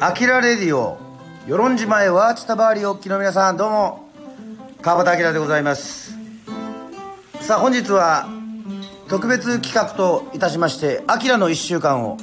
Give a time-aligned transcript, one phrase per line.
[0.00, 0.96] アキラレディオ
[1.46, 4.08] 与論島へはチタバーリおっきの皆さんどうも
[4.80, 6.14] 川端明でございます。
[7.40, 8.26] さあ本日は
[9.08, 12.16] 特別企画といたしまして「アキラの1週間」を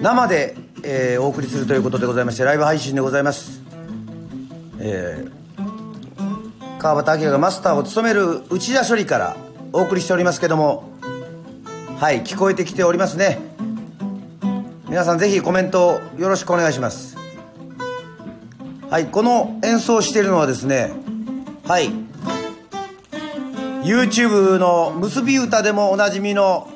[0.00, 3.60] 生で、えーお送りするということでございましてライブ配信でございます。
[4.78, 5.38] えー
[6.78, 9.36] 川端明がマスターを務める内田処理から
[9.72, 10.92] お送りしておりますけども
[11.98, 13.40] はい聞こえてきておりますね。
[14.88, 17.16] 皆さんぜひコメントよろしくお願いします。
[18.88, 20.92] はいこの演奏しているのはですね
[21.66, 21.90] はい
[23.82, 26.70] YouTube の結び歌でもおなじみの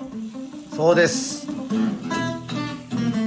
[0.75, 1.42] そうです。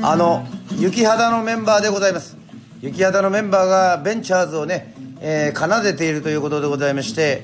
[0.07, 0.45] あの
[0.77, 2.37] 雪肌のメンバーでございます。
[2.79, 7.43] 雪肌のメンバーがベンチャーズをね、えー奏でているということでございまして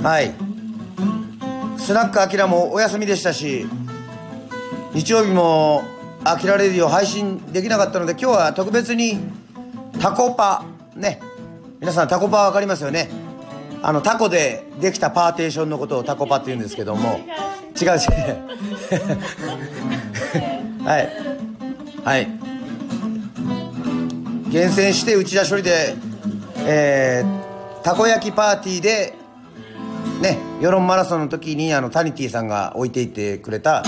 [0.00, 0.32] はい。
[1.76, 3.66] スナックアキラもお休みでしたし
[4.92, 5.82] 日曜日も
[6.22, 9.18] 「アキラレディ」を配信できなかったので今日は特別に
[10.00, 10.64] タコパ
[10.94, 11.20] ね。
[11.80, 13.10] 皆さんタコパ分かりますよね。
[13.82, 17.18] あのタコでできたパーテーションのことをタコパって言うんですけども。
[17.82, 17.98] 違う違う。
[20.86, 21.23] はい
[22.04, 22.28] はい。
[24.50, 25.96] 厳選して内田処理で
[26.66, 29.14] えー、たこ焼きパーティーで
[30.22, 33.84] ね世論マラソンの時にあのタニティさんが置いていてくれた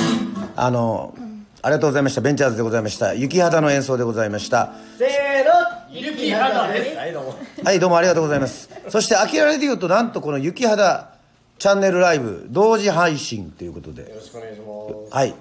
[0.56, 1.14] あの
[1.62, 2.20] ありがとうございました。
[2.20, 3.14] ベンチャーズでございました。
[3.14, 4.72] 雪肌の演奏でございました。
[4.98, 5.08] せー
[5.44, 6.96] の雪肌です。
[6.96, 7.34] はいどうも。
[7.64, 8.70] はいどうもありがとうございます。
[8.88, 11.10] そして「アキラレディオ」となんとこの雪肌
[11.58, 14.02] チャンネルライブ同時配信ということで。
[14.02, 15.16] よろしくお願いします。
[15.16, 15.34] はい。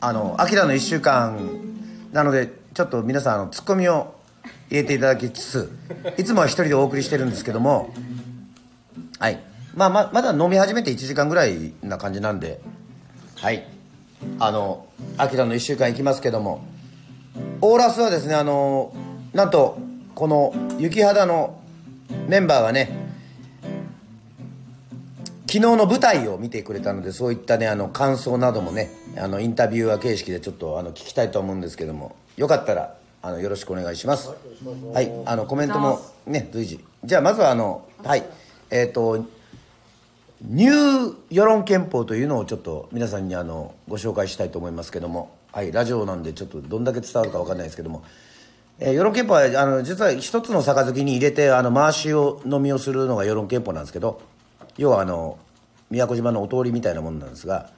[0.00, 1.38] あの「アキラの1週間」
[2.12, 4.14] なのでちょっと皆さんあのツッコミを
[4.70, 5.72] 入れていただきつつ
[6.16, 7.92] いつもは一人でお送りしてるんですけども
[9.18, 9.40] はい。
[9.74, 12.60] まあままだ飲み始めて1時間ぐらいな感じなんで
[13.36, 13.66] はい。
[14.40, 16.64] あの「アキラの1週間」いきますけども
[17.60, 18.92] オーラスはですねあの
[19.32, 19.78] なんと
[20.14, 21.58] この雪肌の
[22.26, 23.07] メンバーがね
[25.48, 34.30] 昨日の舞台を見てくれたのでそういったねあの感想などもねあのインタビュアー形式でちょっとあの聞きたいと思うんですけどもよかったらあのよろしくお願いします。
[34.92, 36.84] はいあのコメントもね随時。
[37.02, 38.24] じゃあまずはあのはい
[38.70, 39.24] えっ、と
[40.42, 48.04] ニュー世論憲法というのをちょっと皆さんにあのご紹介したいと思いますけどもはいラジオなんでちょっとどんだけ伝わるか分かんないですけども
[48.78, 54.20] えー世論憲法はあの実は一つの杯に入れてあの回しを飲みをするのが世論憲法なんですけど
[54.78, 55.38] 要はあの
[55.90, 57.70] 宮古島のお通りみたいなものなんですが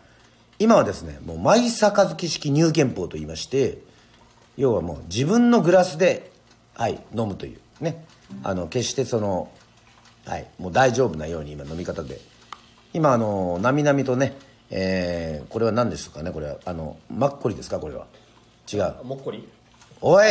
[0.61, 3.79] 今はですねもうマイ杯式入憲法といいまして
[4.57, 6.31] 要はもう自分のグラスで、
[6.75, 8.05] はい、飲むというね。
[8.45, 9.51] あの決してその、
[10.25, 12.21] はい、もう大丈夫なように今飲み方で。
[12.93, 14.37] 今あのなみなみとね、
[14.71, 16.59] えーこれは何ですかねこれは。
[16.65, 18.07] あのマッコリですかこれは。
[18.73, 19.05] 違う。
[19.05, 19.49] もっこり？
[20.01, 20.27] おい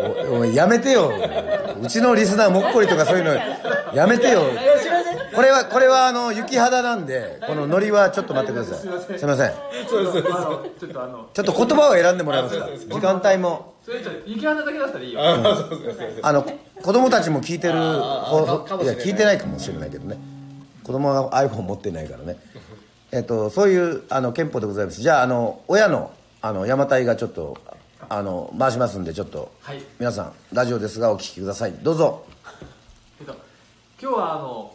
[0.00, 1.12] おおいやめてよ。
[1.82, 3.34] うちのリスナーもっこりとかそういうの。
[3.94, 4.42] やめてよ。
[5.34, 8.78] これはこれはあの雪肌なんでこのノリはちょっと待ってください。
[9.18, 9.52] すいません。
[9.52, 12.68] ちょっと言葉を選んでもらえますか？
[12.76, 13.72] 時間帯も。
[14.26, 15.20] 雪肌だけだったらいいよ。
[16.22, 16.46] あの
[16.82, 17.76] 子供たちも聞いてるい。
[17.76, 17.92] いや
[18.94, 20.18] 聞いてないかもしれないけどね。
[20.84, 22.36] 子供が iPhone 持ってないからね。
[23.10, 25.00] えっとそういうあの憲法でございます。
[25.00, 27.58] じゃああの親のあの山隊がちょっと
[28.12, 29.82] あの回しますんでちょっと、はい。
[29.98, 31.72] 皆さんラジオですがお聞きください。
[31.72, 32.26] どうぞ。
[33.18, 33.32] えっと
[33.98, 34.74] 今日はあの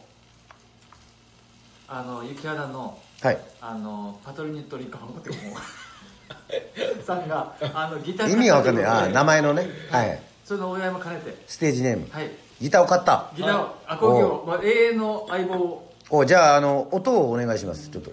[1.87, 3.37] あの雪肌のはい。
[3.61, 8.85] あのパトルニットリカモってもうさんが あのギター意味がわかんない。
[8.85, 9.69] ああ名前のね。
[9.91, 10.19] はい。
[10.43, 11.43] それの親も兼ねて。
[11.45, 12.31] ステージネーム、はい。
[12.59, 13.29] ギターを買った。
[13.35, 15.53] ギターをアコギを、まあ、永遠の相棒。
[15.53, 17.87] をおじゃああの音をお願いします。
[17.89, 18.11] ちょっと。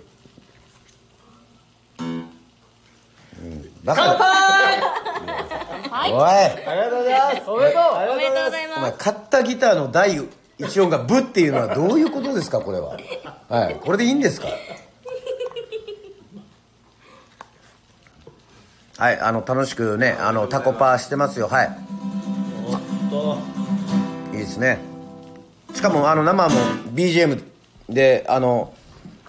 [2.01, 2.31] うん。
[3.85, 4.54] バカだ
[6.11, 6.13] はい。
[6.13, 6.67] おい。
[6.67, 7.51] ありがとうございます。
[7.51, 7.83] おめでとう。
[7.83, 8.99] ありおめでとうございお前ます。
[8.99, 10.21] 買ったギターの第
[10.59, 12.97] 一音がブっていうのはどういうことですかこれは。
[13.49, 13.77] はい。
[13.77, 14.49] これでいいんですか？
[18.97, 21.49] はいあの楽しくねあのタコパーしてますよ。
[21.49, 21.79] はい。
[24.33, 24.79] いいですね。
[25.75, 26.55] しかもあの生も
[26.95, 27.43] BGM
[27.89, 28.73] であの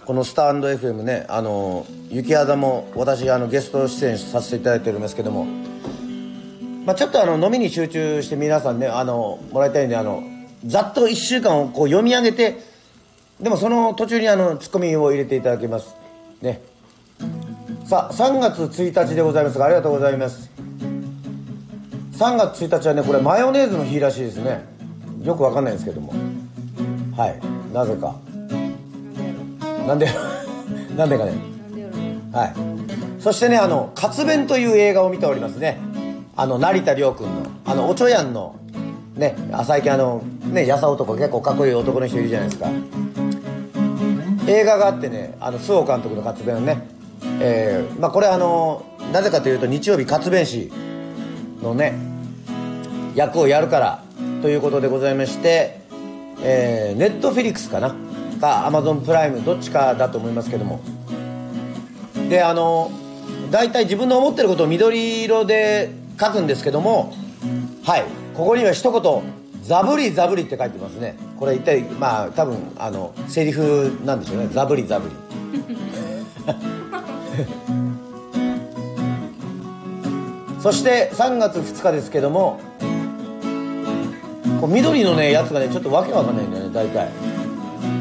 [0.06, 5.48] このスタンド FM ねあの雪肌も私あのゲスト出演させていただいてるんですけども
[6.86, 10.24] まあ、ちょっとあの飲みに集中して皆さんねあのもらいたいんであの
[10.66, 12.60] ざっと1週間をこう読み上げて
[13.40, 15.96] でもその途中にあのツッコミを入れていただけます。
[16.42, 16.62] ね。
[17.86, 20.50] さあ3月1日でございますがありがとうございます。
[22.14, 24.64] 3月1日はねこれマヨネーズの日らしいですね。
[25.24, 26.14] よくわかんないんですけども。
[27.18, 27.40] はい。
[27.74, 28.16] なぜか。
[29.88, 30.08] なんで
[30.96, 31.34] なんでかね。
[32.32, 32.54] はい。
[33.20, 35.78] そしてねあの「活弁」という映画を見ておりますね。
[36.38, 38.60] あの成田凌君のあのおちょやんの
[39.16, 39.36] ね
[39.66, 42.70] 最近あのねやさ男結構かっこいい男の人いるじゃないですか。
[44.48, 46.88] 映画があってねあの周防監督の活弁をね
[47.40, 50.72] えーまあ、これあのなぜかというと日曜日活弁士
[51.64, 51.94] のね
[53.16, 54.04] 役をやるから
[54.42, 55.80] ということでございまして、
[56.44, 57.96] えーネットフィリックスかな？
[58.40, 60.82] かアマゾンプライムどっちかだと思いますけども。
[62.30, 62.92] であの
[63.50, 67.14] 大体自分の思ってることを緑色で書くんですけども
[67.84, 69.22] はいここには一言
[69.64, 71.16] 「ザブリザブリ」って書いてますね。
[71.40, 74.50] これ一体まあ多分あのセリフなんでしょうね。
[74.52, 75.16] ザブリザブリ。
[80.62, 82.60] そして3月2日ですけども
[84.60, 87.10] こう緑のねやつがねちょっとわけわかんないんだよね大体。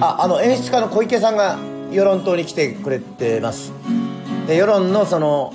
[0.00, 1.58] ああの演出家の小池さんが
[1.90, 3.72] 世論島に来てくれてます。
[4.46, 5.52] で世論のその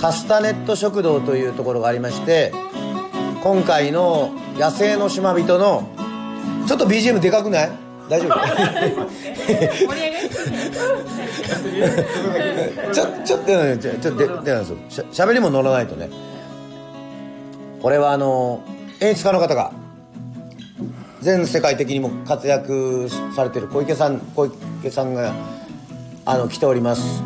[0.00, 2.52] カスタネット食堂というところがありまして
[3.42, 5.88] 今回の「野生の島人」の
[6.66, 7.70] ちょっと BGM でかくない？
[8.08, 8.34] 大丈夫？
[12.92, 14.76] ちょちょっとねちょちょっとででなんですよ。
[14.88, 16.08] しゃしゃべりも乗らないとね。
[17.82, 18.62] これはあの
[19.00, 19.72] 演出家の方が
[21.20, 24.46] 全世界的にも活躍されてる小池さん小
[24.80, 25.32] 池さんが
[26.24, 27.22] あの来ております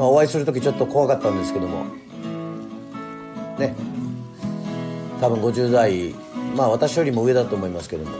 [0.00, 1.84] まあお会いする時ちょっと怖かったんですけども。
[3.58, 3.76] ね。
[5.20, 6.14] 多分50代
[6.56, 8.10] まあ私よりも上だと思いますけども。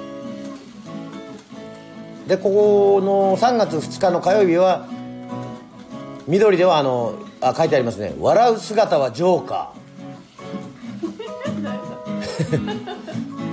[2.26, 4.88] でここの3月2日の火曜日は
[6.28, 9.72] 緑ではあのあ書いてありますね「笑う姿はジョーカ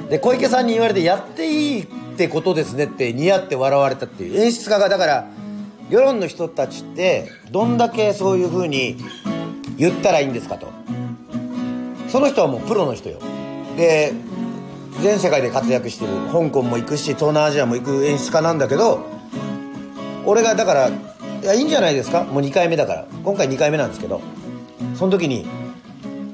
[0.05, 1.87] ー」 で小池さんに言われて「やっていいっ
[2.17, 5.27] てことですね」って似合って笑われたっていう演出家がだから
[5.89, 8.97] 世論の人たちってどんだけそういうふうに
[9.77, 10.67] 言ったらいいんですかと。
[12.09, 13.19] その人はもうプロの人よ。
[13.77, 14.13] で
[15.01, 19.05] 全世界で活躍してる香港も行くし東南アジアも行く演出家なんだけど
[20.25, 20.91] 俺がだからい
[21.43, 22.23] やいいんじゃないですか？
[22.23, 23.05] もう2回目だから。
[23.23, 24.21] 今回2回目なんですけど。
[24.95, 25.45] その時に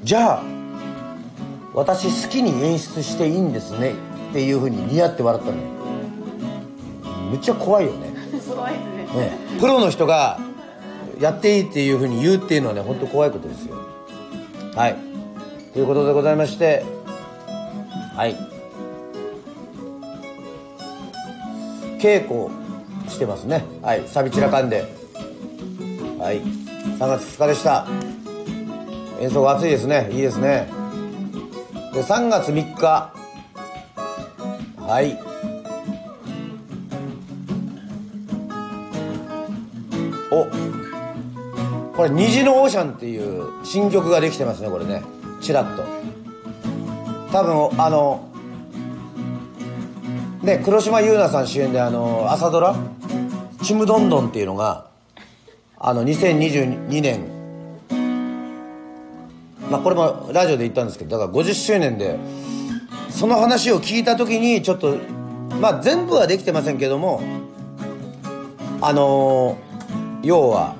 [0.02, 0.42] じゃあ
[1.74, 3.94] 私好きに演出していいんですね？
[4.30, 5.62] っていうふうに似合って笑ったのよ。
[7.30, 8.12] めっちゃ怖いよね。
[8.40, 8.70] すごい。
[8.70, 10.38] ですねプロの人が
[11.20, 13.76] やっていいっていうふうに言うっていうのはね本当怖いことですよ。
[14.74, 14.96] はい。
[15.72, 16.84] ということでございまして
[18.14, 18.36] はい。
[21.98, 22.48] 稽古
[23.08, 23.64] してますね。
[23.82, 24.02] はい。
[24.06, 24.84] サビ散らかんで。
[26.18, 26.40] はい。
[26.42, 27.86] 3月2日でした。
[29.20, 30.08] 演奏が暑いですね。
[30.12, 30.68] いいですね。
[31.92, 33.12] で3月3日。
[34.86, 35.33] はい。
[40.40, 40.46] お。
[41.96, 45.02] これ「虹のオーシャン」っていう新曲ができてますねこれね。
[45.40, 45.82] チラッと。
[47.32, 48.28] 多分あの
[50.42, 52.76] ね黒島結菜さん主演であの朝ドラ
[53.62, 54.86] 「ちむどんどん」っていうのが
[55.78, 57.26] あの2022年
[59.70, 62.18] まあこれもラジオで言ったんですけどだから50周年で
[63.10, 64.96] その話を聞いた時にちょっと
[65.60, 67.20] まあ全部はできてませんけども
[68.80, 69.58] あの
[70.24, 70.76] 要は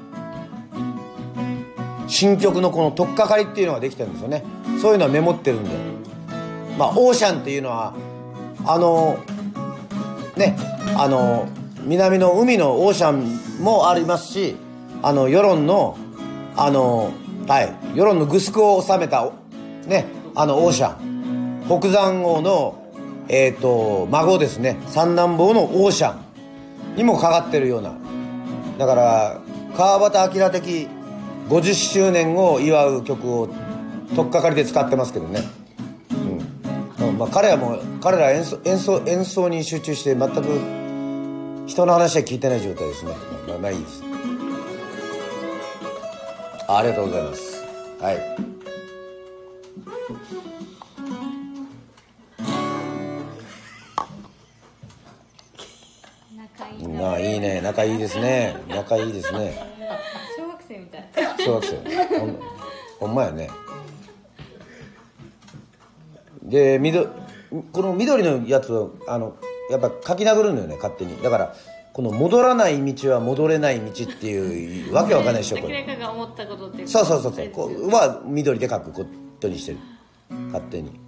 [2.07, 4.45] 新曲のこの取っかかりっていうのができてるんですよね。
[4.81, 5.71] そういうのはメモってるんで。
[6.79, 7.95] まあオーシャンっていうのは
[8.67, 9.19] あの
[10.37, 10.57] ね
[10.97, 11.49] あの
[11.83, 14.57] 南の海のオーシャンもありますし
[15.03, 15.97] あの世論の
[16.57, 17.13] あの
[17.47, 19.31] はい世論のグスクを収めた
[19.87, 21.15] ねあのオーシャン。
[21.67, 22.83] 北山王の
[23.29, 24.77] えっ、と孫ですね。
[24.87, 27.95] 三男坊のオーシャンにもかかってるような
[28.79, 29.41] だから
[29.77, 30.89] 川端明的
[31.49, 33.49] 50周年を祝う曲を
[34.15, 35.43] 取っかかりで使ってますけどね、
[37.01, 37.19] うん。
[37.19, 43.13] まあ、彼はもう彼ら演奏演奏演奏に集中して全く人の話は聞いてない状態ですね。
[43.49, 44.03] まあ、まあいです。
[46.69, 47.65] ありがとうございます。
[48.01, 48.55] はい。
[56.85, 57.61] 仲いいなあいいね。
[57.61, 58.57] 仲いいですね。
[58.69, 59.59] 仲いいですね。
[60.37, 62.19] 小学生みたい小学生。
[62.19, 62.39] ほん
[63.01, 63.49] ほんまやね。
[66.43, 67.09] で緑
[67.73, 69.37] この緑のやつをあの
[69.71, 71.21] やっぱ書き殴るのよね勝手に。
[71.23, 71.55] だから
[71.93, 75.85] この戻らない道は戻れない道っていうわけわかんないでしょこれ。
[75.85, 77.49] 思ったことってそうそうそうそう。
[77.51, 79.07] こうは緑で書くこ
[79.41, 79.79] とにしてる。
[80.47, 81.01] 勝手に。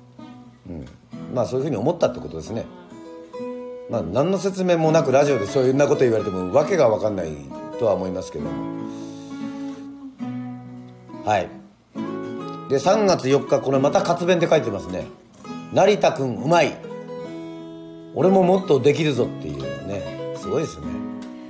[0.68, 0.86] うん。
[1.34, 2.64] まあそういうふうに思ったってことですね
[3.88, 7.32] まあ何の説明もなくラジオでそういうなこと言われてもわけが分かんない
[7.78, 8.50] とは思いますけども。
[11.24, 11.48] はい。
[12.68, 15.06] で3月4日これまた活弁で書いてますね
[15.72, 16.76] 「成田君うまい。
[18.14, 20.34] 俺ももっとできるぞ」っていうね。
[20.36, 20.86] すごいですね。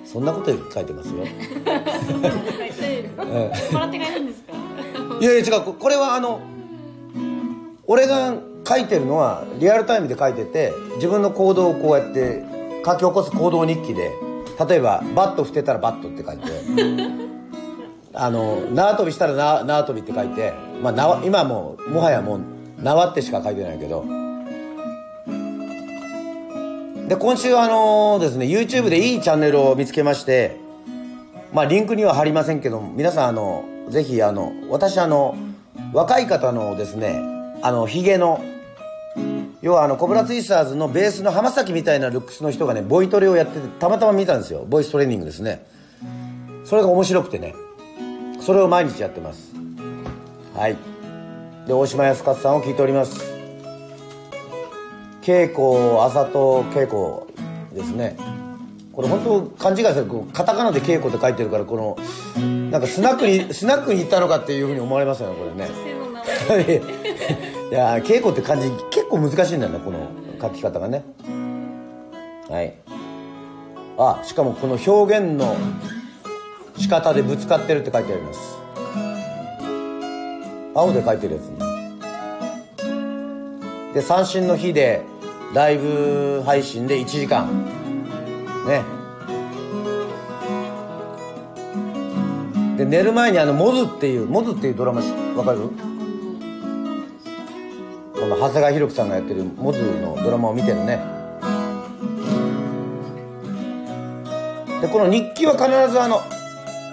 [0.04, 1.16] そんなこと書いてますよ。
[1.16, 1.24] も
[3.78, 4.52] らって帰るんですか？
[5.20, 5.64] いやいや違う。
[5.64, 6.40] ここれはあの
[7.86, 8.34] 俺が
[8.66, 12.42] 書いてるのはリアルタイムで書いてて自分の行動をこうやって
[12.84, 14.12] 書き起こす行動日記で
[14.68, 16.50] 例えばバット振ってたらバットって書いて
[18.14, 22.40] あの縄跳びしたら縄縄跳びって書いて、まあ、縄今はもうもはやもう
[22.82, 24.04] 縄ってしか書いてないけど。
[27.08, 30.56] で今週あのですね YouTube でいいチャンネルを見つけまして
[31.52, 35.36] まあリンクには貼りませんけども皆さんあのぜひあの私あの
[35.92, 37.22] 若い方のですね
[37.62, 38.40] あのヒゲの
[39.62, 44.64] 要はあのコブラツイスターズのベースの浜崎みたいなルックスの人がねボイトレをやっててたまたま見たんですよ。
[44.68, 45.66] ボイストレーニングですね。
[46.64, 47.54] それが面白くてね。
[48.40, 49.54] それを毎日やってます。
[50.54, 50.76] はい。
[51.66, 53.20] で大島康勝さんを聞いております。
[55.22, 57.26] 稽古朝と稽古
[57.74, 58.16] ですね。
[58.92, 61.98] これ本当勘違いするこうカタカナで稽古って書いてるからこの
[62.70, 65.68] なんかスナックにスナックに行ったのかっていうふうに思われますよねこれね。
[65.68, 66.22] 女性の名
[67.42, 70.08] 前 いや稽古って漢字結構難しいんだよねこの
[70.40, 71.04] 書き方がね。
[72.48, 72.74] はい。
[73.98, 75.56] あしかもこの表現の
[76.76, 78.56] 仕方でぶつかってるって書いてあります。
[80.74, 81.56] 青で書いてるやつね。
[83.94, 85.02] で三振の日で
[85.54, 87.64] ライブ配信で1時間。
[88.66, 88.82] ね。
[92.76, 95.70] で寝る前にあのモズっていうモズっていうドラマしわかる？
[98.26, 100.98] この長谷川博樹さんがやってるモズのドラマを見てるね。
[104.82, 106.20] でこの日記は必ずあの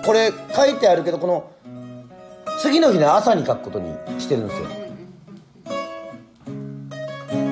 [0.06, 1.50] これ書いてあるけどこの
[2.60, 4.68] 次の日の朝に書くことにしてるんですよ。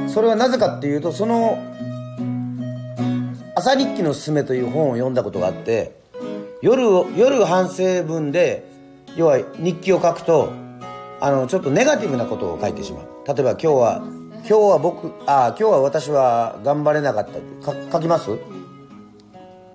[0.09, 1.57] それはなぜかっていうとその
[3.55, 5.99] 「朝日記のすすめ」という本を読んだことがあって
[6.61, 8.63] 夜を夜反省文で
[9.15, 10.49] 要は日記を書くと
[11.19, 13.10] あのちょっとネガティブなことを書いてしまう。
[13.27, 17.29] 例えば今日は今日は僕あ今日は私は頑張れなかっ
[17.61, 17.73] た。
[17.73, 18.31] か書きます？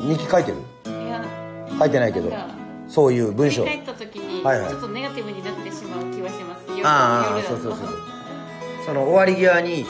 [0.00, 0.58] 日記書いてる？
[0.86, 1.24] いや。
[1.78, 2.32] 書いてないけど。
[2.88, 3.64] そういう文章。
[3.64, 4.70] 振り返った時にはいはい。
[4.70, 7.98] ちょっとネガティブになってしまう気はします夜ああそうそうそうそう。
[8.84, 9.86] その終わり際に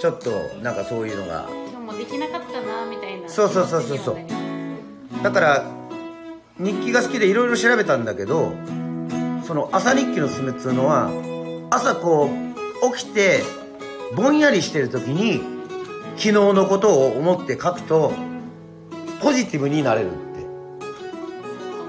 [0.00, 0.30] ちょっと
[0.62, 1.46] なんかそういうのが。
[1.48, 3.28] 今日もできなかったなみたいな。
[3.28, 4.16] そうそうそうそうそう。
[5.22, 5.64] だから
[6.58, 8.52] 日記が好きでいろいろ調べたんだけど
[9.44, 11.10] その朝日記のすすめっつうのは
[11.70, 12.49] 朝こう
[12.94, 13.42] 起きて
[14.14, 15.40] ぼんやりしてる時に
[16.16, 18.12] 昨日のことを思って書くと
[19.22, 20.20] ポジティブになれるって。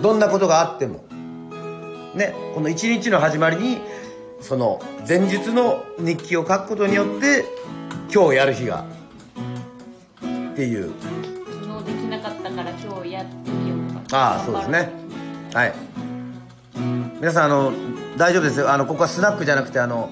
[0.02, 1.04] どんなことがあっても。
[2.16, 3.80] ねこの一日の始まりに
[4.42, 7.46] その前日の日記を書くことによって
[8.14, 8.86] 今日やる日が。
[10.52, 10.92] っていう。
[11.64, 14.18] 昨日できなかったから今日やってみようか。
[14.18, 14.92] ああそうですね。
[15.54, 15.74] はい。
[17.20, 17.72] 皆さんあの
[18.18, 18.72] 大丈夫ですよ。
[18.72, 20.10] あのここはスナックじゃなくてあの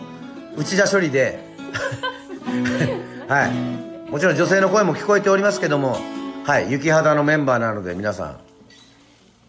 [0.59, 1.39] 内田処理で。
[3.27, 4.11] はい。
[4.11, 5.97] もちろん女性の声も聞こえておりますけども
[6.45, 6.71] はい。
[6.71, 8.35] 雪肌のメンバーなので皆さ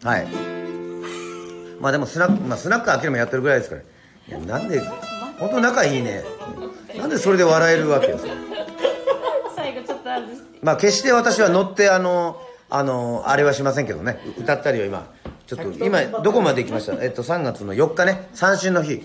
[0.04, 0.06] ん。
[0.06, 0.26] はい。
[1.80, 3.82] まあでもスナック、まあ、スナック開けるもやってるぐらいですから。
[3.82, 3.84] い
[4.32, 4.80] やなんで
[5.38, 6.22] 本当仲いいね。
[6.98, 8.32] なんでそれで笑えるわけですか。
[9.56, 10.58] 最後ちょっと外して。
[10.62, 14.20] まあ決して私は乗ってあのあのあれはしませんけどね。
[14.38, 15.06] 歌ったりは今
[15.46, 17.02] ちょっと今どこまで行きました？
[17.02, 18.28] えっと3月の4日ね。
[18.34, 19.02] 三振の日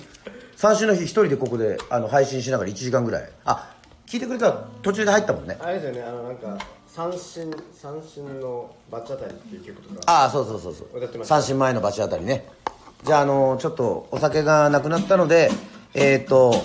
[0.56, 3.30] 三振の日一人でここであの配信しながら1時間ぐらい。
[3.46, 3.76] あ
[4.08, 5.58] 聞いてくれたら途中で入ったもんね。
[5.60, 6.58] あれですよねあのなんか
[6.88, 10.02] 三振三振のバチ当たりっていう曲とか。
[10.06, 10.98] ああそうそうそうそう。
[10.98, 11.36] 歌ってました。
[11.36, 12.48] 三振前の罰当たりね。
[13.04, 15.52] じゃああのちょっとお酒がなくなったので
[15.94, 16.56] えっ、と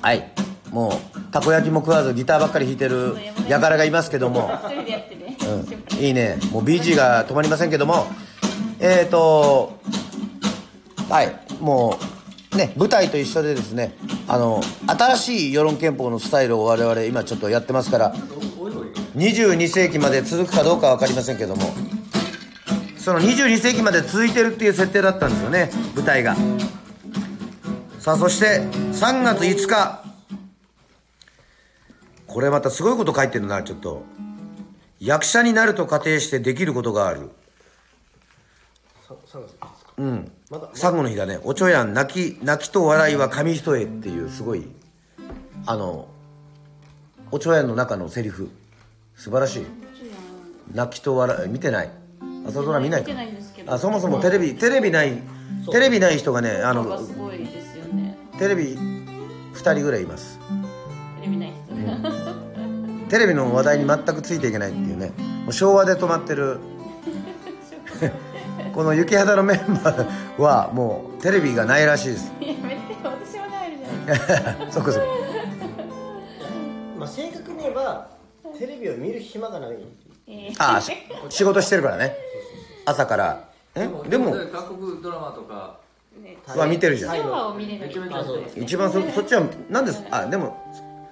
[0.00, 0.30] はい。
[0.70, 3.16] もうたこ焼きも食わずギターばっかり弾いてる
[3.48, 4.50] 輩がいますけども。
[4.64, 5.36] 一人でやってね、
[5.90, 6.38] うん、いいね。
[6.52, 8.06] もう BG が止まりませんけども。
[8.78, 9.78] えっ、ー、と
[11.10, 11.36] はい。
[11.60, 12.19] もう
[12.56, 13.94] ね舞台と一緒でですね
[14.26, 18.14] あの新しい世論憲法のスタイルを我々今ちょっとやってますから
[19.16, 21.62] 22世紀まで続くかどうかは分かりませんけども
[22.96, 26.36] その22世紀まで続いてるっていう設定だったんですよね舞台が。
[27.98, 30.04] さあそして3月5日。
[32.26, 34.04] これまたすごいこと書いてるなちょっと。
[35.00, 37.30] 役者になると仮定してできることがある。
[39.08, 40.32] さ3月ですかうん
[40.74, 41.38] 最後の日だね。
[41.44, 44.66] おちょやん泣き泣きと笑いは紙一重っていうすごい
[45.64, 46.08] あの
[47.30, 48.50] おちょやんの中のセリフ。
[49.14, 49.66] 素晴らしい。
[50.74, 51.90] 泣きと笑い見てない。
[52.46, 53.08] 朝ドラ見ないか。
[53.08, 53.72] 見てないんですけど。
[53.72, 55.22] あそもそもテレビテレビない
[55.70, 58.18] テレビない人がねあのすごいですよね。
[58.38, 60.40] テレビ2人ぐらいいます。
[61.20, 62.02] テレビない人。
[62.02, 62.10] が
[63.08, 65.12] テレビの話題に全くついていけないっていうね。
[65.44, 66.58] もう昭和で止まってる
[68.80, 72.32] この雪肌のメンバーはもうテレビがないらしいです。
[72.40, 75.08] やめて私はないじゃないですかそっかそっか。
[76.98, 78.08] まあ正確に言えば
[78.58, 79.76] テレビを見る暇がない。
[80.28, 80.54] えー。
[80.58, 80.94] ああし
[81.28, 82.16] 仕事してるからね。
[82.86, 83.50] 朝から。
[83.74, 85.78] えでも韓国ドラマとか
[86.18, 87.16] ねは見てるじゃん。
[87.16, 88.60] 地上波を見れるめちゃめちゃそうです。
[88.60, 90.02] 一番そそっちはなんです？
[90.10, 90.56] あでも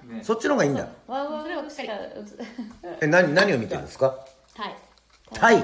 [0.08, 0.20] ね。
[0.22, 0.88] そっちの方がいいんだ。
[1.06, 1.92] わわそれは私が
[3.02, 4.75] え何何を見てるんですかタイ
[5.34, 5.62] タイ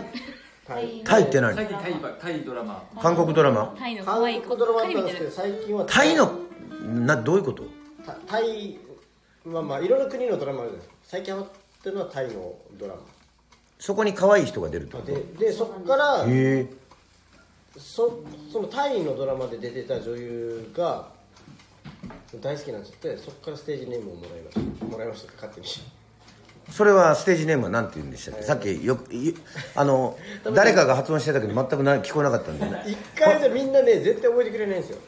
[0.67, 1.55] タイタイって何？
[1.55, 2.83] 最近タイばタイドラマ。
[3.01, 3.75] 韓国ドラマ？
[3.79, 6.33] タイの韓可愛い国ドラマあばっかり見てるったんですけど最近はタイの
[7.05, 7.65] などういうこと？
[8.07, 8.79] タタイ
[9.45, 10.95] まあまあいろんな国のドラマあるじゃないですか。
[11.05, 11.51] 最近ハマっ
[11.83, 13.01] てるのはタイのドラマ。
[13.79, 15.13] そこに可愛い人が出るってこと？
[15.13, 16.67] へででそこからえ。
[17.77, 21.09] そそのタイのドラマで出てた女優が
[22.41, 24.85] 大好きになっちゃってそこからステージネームをもらいました。
[24.87, 25.67] もらいましたって勝手に
[26.71, 28.43] それはステージネームは何て言うんでしたっけ？
[28.45, 29.35] さっきよくい
[29.75, 30.17] あの
[30.55, 32.67] 誰かが発音してたけど全くな聞こえなかったんで。
[32.87, 34.99] 一回じゃみんなね絶対覚えてくれないんですよ。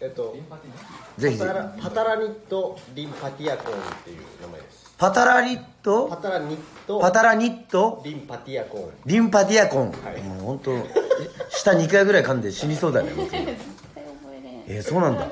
[0.00, 0.34] えっと
[1.18, 1.82] ぜひぜひ。
[1.82, 4.82] パタラニット・リンパティアコーンっていう名前です。
[4.98, 8.00] パタラリッパトタラニットパタラニット？
[8.04, 8.90] リンパティアコーン。
[9.06, 10.22] リンパティアコン、はい。
[10.22, 10.76] もう本当
[11.50, 13.30] 下2回ぐらい噛んで死にそうだね僕。
[13.30, 13.56] 絶対覚
[14.32, 14.76] えれん。
[14.76, 15.28] えーそうなんだ。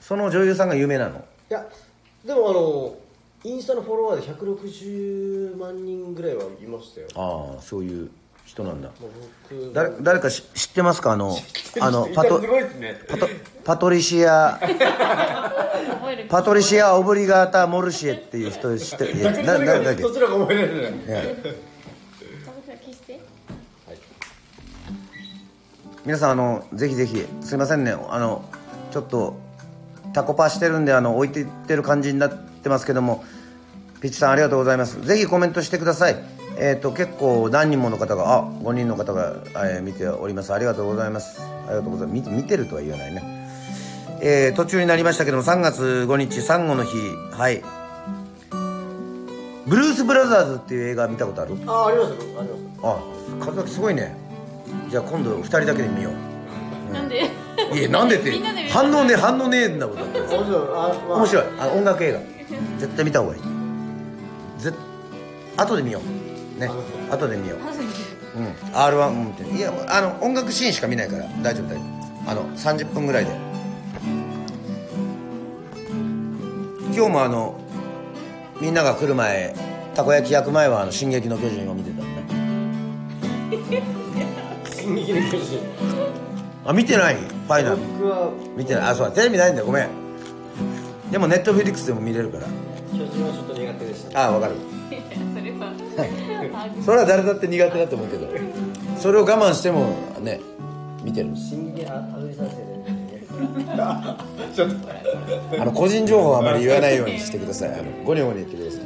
[0.00, 1.18] その女優さんが有名なの？
[1.18, 1.22] い
[1.54, 1.66] や
[2.24, 2.94] でもあの
[3.44, 7.08] インスタのフォロワーで160万人ぐらいはいましたよ。
[7.16, 8.10] ああそういう
[8.44, 8.90] 人なんだ。
[9.72, 11.12] 誰誰かし知ってますか？
[11.12, 11.36] あの
[11.80, 12.48] あのパトね。
[13.08, 13.28] パト
[13.64, 14.60] パトリシア。
[16.28, 19.16] パトリシア・オブリガータ・モルシエっていう人知ってる？
[19.18, 20.02] いやなななんだっけ？
[20.02, 20.92] そちらが覚えられない。
[26.04, 27.92] 皆さんあのぜひぜひすいませんね。
[27.92, 28.44] あの
[28.92, 29.36] ちょっと
[30.12, 33.24] タコパしてるんであの置いていってる感じになってますけども
[34.00, 35.00] ピッチさんありがとうございます。
[35.06, 36.16] ぜひコメントしてください。
[36.58, 40.52] えっ、と結構何人もの方があ5人の方が、えー見ております。
[40.52, 41.40] ありがとうございます。
[41.40, 42.14] ありがとうございます。
[42.14, 43.22] 見て見てるとは言わないね。
[44.20, 46.96] えー途中になりましたけども3月5日産後の日。
[47.32, 47.62] はい。
[49.66, 51.54] ブルース・ブラザーズっていう映画見たことある？
[51.66, 52.50] あありますあります
[52.82, 53.00] あ
[53.46, 54.16] 門崎すごいね。
[54.90, 56.10] じゃあ今度2人だけで見よ
[56.90, 56.92] う。
[56.92, 57.30] なんで？
[57.72, 58.30] いやなんでって。
[58.30, 59.96] みんなで見る反応ね反応ねえんだもん。
[59.96, 60.20] だって。
[60.20, 60.44] 面白い。
[60.44, 61.44] あ、まあ、面白い。
[61.60, 62.18] あの音楽映画
[62.78, 63.42] 絶対見た方がいい。
[64.58, 64.72] ぜ
[65.56, 66.00] 後で見よ
[66.56, 66.60] う。
[66.60, 66.70] ね。
[67.10, 68.38] 後で見よう。
[68.38, 68.46] うん。
[68.74, 69.28] R1 うん。
[69.28, 71.80] っていやあの音楽シーンしか見ないから大丈夫大丈
[72.26, 72.30] 夫。
[72.30, 73.30] あの30分ぐらいで。
[76.94, 77.58] 今日もあの
[78.60, 79.54] みんなが来る前
[79.94, 82.22] たこ焼き焼く前はあの「進撃の巨人」を見てたのね。
[84.70, 85.60] 進撃の巨人。
[86.64, 87.16] あ見てない？
[87.16, 87.76] ファイナル。
[87.76, 88.30] 僕は。
[88.56, 88.84] 見てない。
[88.84, 89.12] あそうだ。
[89.12, 89.66] テレビないんだよ。
[89.66, 90.01] ごめん
[91.12, 92.46] でもネットフィリックスでも見れるから。
[92.46, 94.18] 巨人はちょっと苦手でした。
[94.18, 94.54] ああ分かる。
[95.36, 95.74] それは。
[96.56, 98.26] あそれは誰だって苦手だと思うけど。
[98.98, 100.40] それを我慢してもね
[101.04, 101.36] 見てる。
[101.36, 102.02] 進撃あ
[104.54, 104.76] ちょっと
[105.60, 107.74] あの個人情報はあまり言わないようにしてください。
[107.74, 108.80] あのゴニョゴニョ言ってください。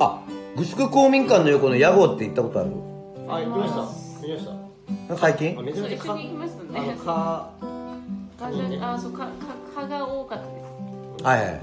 [0.00, 0.20] あ
[0.56, 2.70] グスク公民館の横の屋号って行ったことある？
[3.28, 4.58] あ行きました行きまし
[5.10, 5.16] た。
[5.16, 5.58] 最近？
[5.58, 6.68] あめちゃめちゃかそう一緒に行きましたね。
[6.78, 7.50] あのか
[8.38, 9.30] 蚊があそうかか
[9.74, 10.50] 蚊が多かったで
[11.18, 11.24] す。
[11.24, 11.60] はいはい。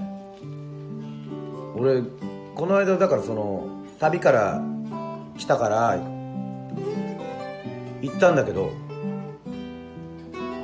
[1.76, 2.02] 俺
[2.56, 3.68] この間だからその
[4.00, 4.62] 旅から
[5.38, 5.98] 来たから
[8.02, 8.72] 行ったんだけど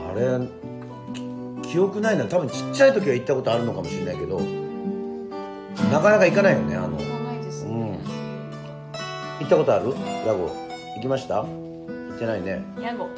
[0.10, 0.40] あれ
[1.64, 2.26] き記憶ないな。
[2.26, 4.40] 多分ちっちゃい時は行ったことあるのかもしれないけど
[5.92, 6.98] なかなか行かないよねあの。
[6.98, 8.00] 行かないですうねん。
[9.40, 9.94] 行ったことある？
[10.26, 10.50] 屋号
[10.96, 11.44] 行きました？
[11.44, 11.67] 行
[12.18, 12.66] ってないね。
[12.82, 13.10] ヤゴ。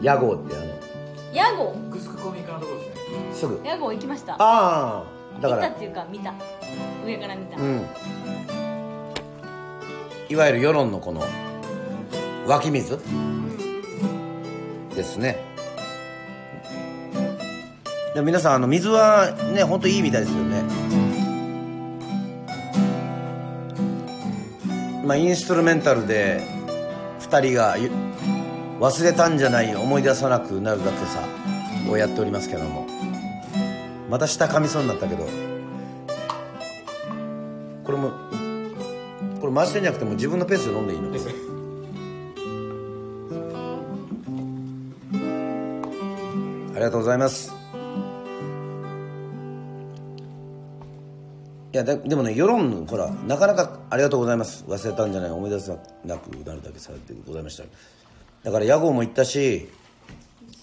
[0.00, 0.64] 屋号ってあの。
[1.34, 1.74] ヤゴ？
[1.90, 3.04] グスクコミカのところですね。
[3.34, 3.60] すぐ。
[3.64, 4.34] ヤゴ行きました。
[4.34, 5.04] ああ
[5.40, 5.68] だから。
[5.68, 6.32] 見たっていうか見た。
[7.04, 7.86] 上から見た、うん。
[10.28, 11.22] いわゆる世論のこの
[12.46, 12.98] 湧き水？
[14.96, 15.44] ですね。
[18.14, 20.62] でも皆さんあの水はね本当いいみたいですよね。
[25.04, 26.57] まあインストゥルメンタルで
[27.30, 27.90] 2人がゆ
[28.80, 31.20] 忘れたんじゃない思い出さなくなるだけさ
[31.90, 32.86] をやっておりますけども。
[34.08, 35.26] また下噛みそうになったけど。
[37.84, 38.12] これも
[39.40, 41.10] これ回してんじゃなくてもう自分のペースで飲んでいいの？
[41.10, 41.28] です。
[46.74, 47.57] ありがとうございます
[51.70, 54.64] いやだでもね世論ほらなかなかありがとうございます。
[54.66, 55.30] 忘れたんじゃない。
[55.30, 57.64] 思い出さなくなるだけされてございました。
[58.42, 59.68] だから屋号も行ったし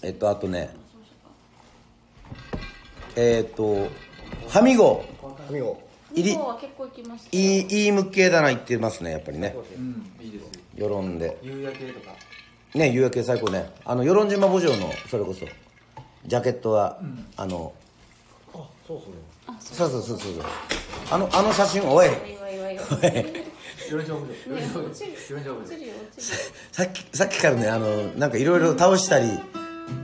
[0.02, 0.74] えっとあとね
[3.14, 3.88] えっと
[4.48, 5.04] ハミゴ
[5.50, 5.80] みご。
[6.12, 9.54] 入りは結構行きましたいいいい向系だな言ってますねやっぱりね。
[9.76, 10.10] うん。
[10.20, 11.36] いいです世論で。
[11.42, 12.14] 夕焼けとか。
[12.74, 13.70] ね夕焼け最高ね。
[13.84, 15.46] あの与論島墓場のそれこそ
[16.26, 17.12] ジャケットは、うっす
[17.46, 17.72] ね
[18.86, 20.18] そうそうそうそう。
[20.18, 20.44] そう
[21.10, 22.08] あのあの写真おい。
[22.08, 22.12] おい
[26.72, 29.30] さっきさっきからねあのなんかいろいろ倒したり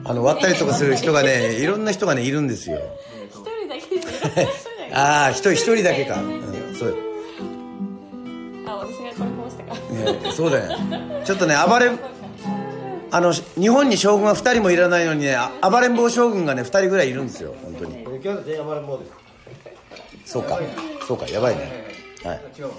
[0.04, 2.78] あの割ったりとかする人がね いろんな人がねいるんですよ。
[3.30, 4.46] 一人だけですよ一人だ
[4.88, 6.96] けああ一人一人だけか、うん、そう。
[8.66, 10.22] あ私がこれこうしたから。
[10.22, 10.78] ねそうだよ。
[11.24, 11.90] ちょっとね暴れ
[13.14, 20.32] あの日本に将軍は2人もいらないのにねあ暴れん坊将軍がね2人ぐらいいるんですよ本当に雪山全員暴れん坊です。
[20.32, 20.60] そうか
[21.06, 21.72] そうかやばいね。
[22.22, 22.40] はい。
[22.56, 22.76] 違うわこ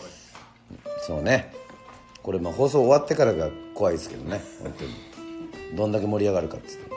[1.06, 1.54] そうね
[2.22, 3.96] これまあ放送終わってからが怖い。
[3.96, 4.92] ですけどね本当に
[5.76, 6.90] どんだけ盛り上がるかっつって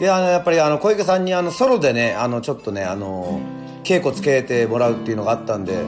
[0.00, 3.40] であのやっぱりあの小池さんにあのソロでねあのちょっとねあの
[3.84, 5.14] 稽古つけてもらうってい。
[5.14, 5.84] うのがあったんで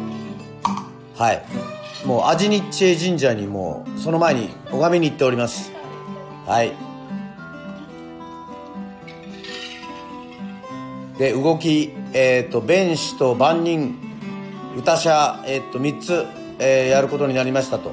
[1.17, 1.45] はい。
[2.07, 5.73] もうアジニッチェ神社にもうその前に拝みに行っております
[6.47, 6.73] はい
[11.19, 13.97] で動きえっ、と弁士と万人
[14.77, 16.27] 歌者、えっと3つ、
[16.59, 17.93] えーやることになりましたと。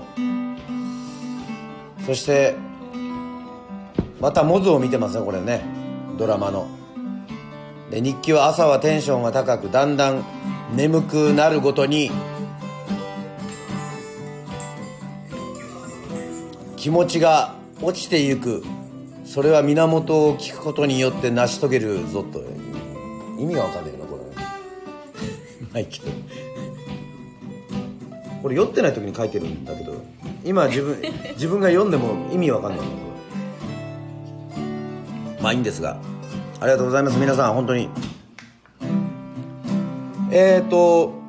[2.06, 2.56] そして
[4.20, 5.62] またモズを見てますねこれね。
[6.18, 6.68] ドラマの。
[7.92, 10.24] で日記は朝はテンションが高くだんだん
[10.76, 12.10] 眠くなるごとに
[16.78, 18.64] 気持ちが落ちてゆく。
[19.26, 22.40] それは源を聞くことによって成し遂げるぞと
[23.42, 24.22] 意味が分かんないよなこれ。
[24.36, 26.12] まあいいけど
[28.42, 29.94] これ酔ってない時に書いてるんだけど
[30.44, 30.98] 今自分
[31.34, 32.88] 自分が読んでも意味わかんない
[35.42, 35.98] まあいいんですが
[36.60, 37.18] ありがとうございます。
[37.18, 37.90] 皆さん本当に。
[40.32, 41.20] えっ、ー、と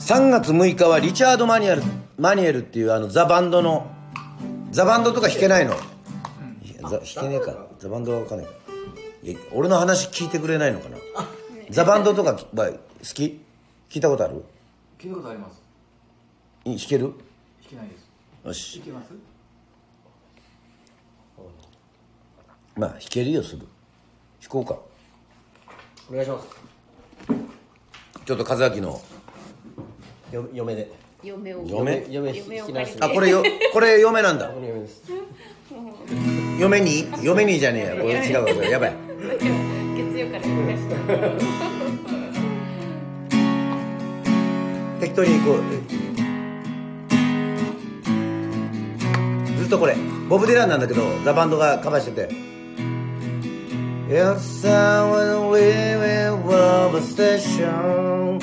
[0.00, 1.82] 3月6日はリチャード・マニュエル
[2.18, 3.86] マニュエルっていうあのザ・バンドの
[4.72, 5.76] ザ・バンドとか弾けないの、
[6.82, 7.66] ザ弾けねえか。
[7.78, 8.46] ザ・バンドはわかんない。
[9.52, 10.96] 俺の話聞いてくれないのかな？
[11.70, 12.78] ザ・バンドとかは好
[13.14, 13.40] き？
[13.88, 14.44] 聞いたことある？
[14.98, 15.62] 聞いたことあります。
[16.64, 17.04] い弾ける？
[17.04, 17.12] 弾
[17.70, 18.10] けないです。
[18.44, 18.78] よし。
[18.80, 19.12] 弾けます？
[22.76, 23.66] まあ弾けるよすぐ。
[24.40, 24.78] 弾こうか。
[26.10, 26.48] お願いします。
[28.24, 29.00] ちょっと和明の
[30.32, 30.90] よ嫁で。
[31.22, 31.62] 嫁を。
[31.66, 32.06] 嫁？
[32.10, 34.50] 嫁嫁を引き直しあこれよこれ嫁なんだ。
[34.54, 35.02] 嫁です。
[36.58, 37.06] 嫁に？
[37.22, 37.90] 嫁にじゃねえや。
[37.92, 38.70] これ違うわこれ。
[38.70, 38.94] やばい
[45.00, 45.62] 適当にこう。
[49.58, 49.96] ずっとこれ。
[50.28, 52.28] ボブ・ディランなんだけどザ・バンドがカバーしてて。
[54.08, 58.38] Yes, I was leaving from the station.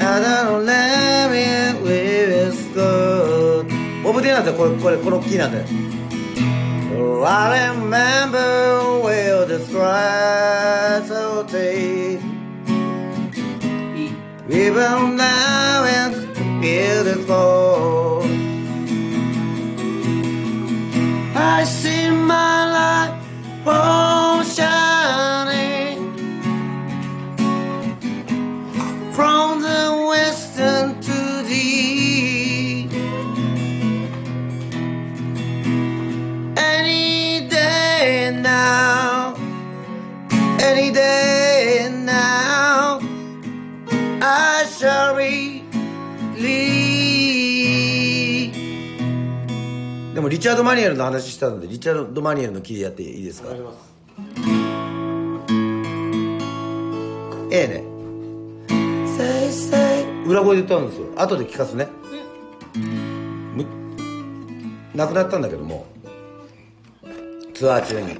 [0.00, 1.44] And I don't let me
[1.82, 3.66] with good.
[4.02, 5.64] ボブ・ディランってこれこれこのキーなんだよ。
[6.94, 9.58] Oh, I remember where the
[11.44, 12.20] deep
[14.50, 16.18] Even now it's
[16.60, 18.22] beautiful.
[21.34, 23.14] I see my life.
[23.66, 24.21] all
[50.32, 53.50] リチャード・マニエルの話したのでリチャード・マニエルのキーでやっていいですか？
[57.50, 57.84] ええね
[59.14, 61.08] 「Say say」裏声で歌うんですよ。
[61.16, 61.86] 後で聞かすね。
[62.74, 63.66] む
[64.94, 65.84] 亡くなったんだけども。
[67.52, 68.14] ツアー中に。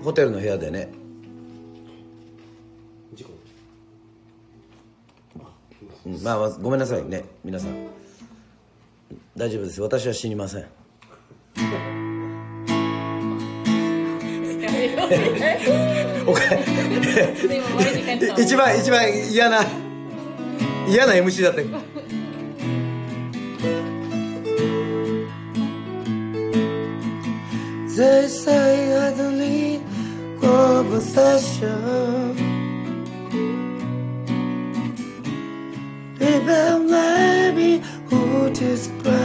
[0.00, 0.92] ホホテルの部屋でね。
[3.14, 3.30] 事故。
[6.04, 6.22] うん。
[6.22, 7.24] まあまあごめんなさいね。
[7.42, 8.01] 皆さん
[9.36, 10.66] 大丈夫です私は死にません
[16.26, 16.40] おか
[18.38, 19.64] 一番一番嫌な
[20.88, 21.68] 嫌な MC だったよ
[27.94, 29.82] They say I don't need
[30.40, 32.34] conversation
[36.18, 39.21] Even maybe who describe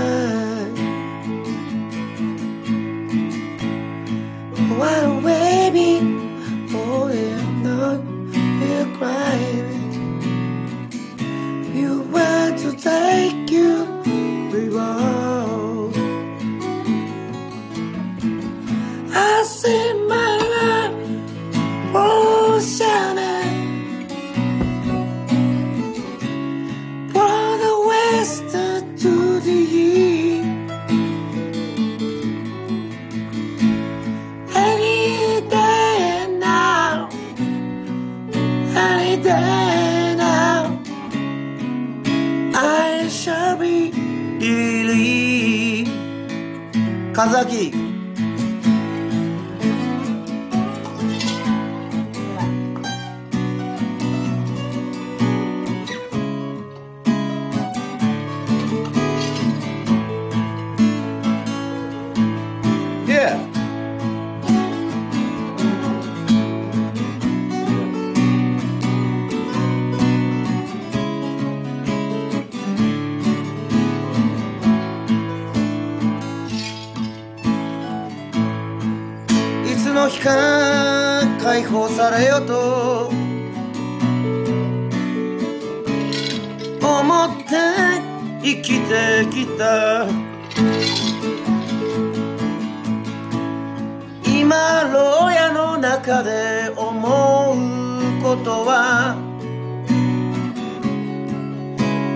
[94.26, 99.16] 今牢屋の中で思うことは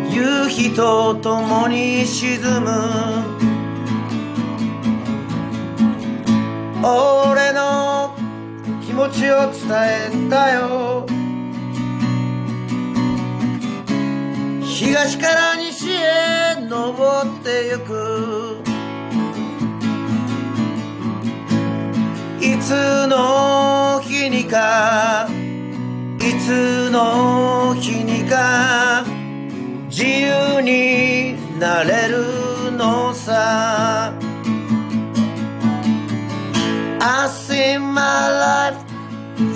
[0.09, 2.71] 夕日と共に沈む。
[6.83, 8.15] 俺の
[8.83, 11.05] 気持ちを伝えたよ。
[14.63, 16.40] 東から西へ
[16.71, 18.63] 登ってゆく
[22.39, 25.27] いつの日にか
[26.17, 29.03] いつの日にか
[29.89, 34.13] 自由になれるのさ
[37.01, 38.31] I see my
[38.71, 38.77] life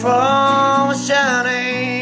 [0.02, 1.96] from shining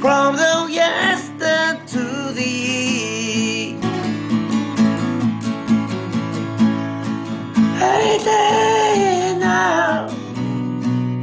[0.00, 1.15] from the yes
[7.78, 10.08] Any day now,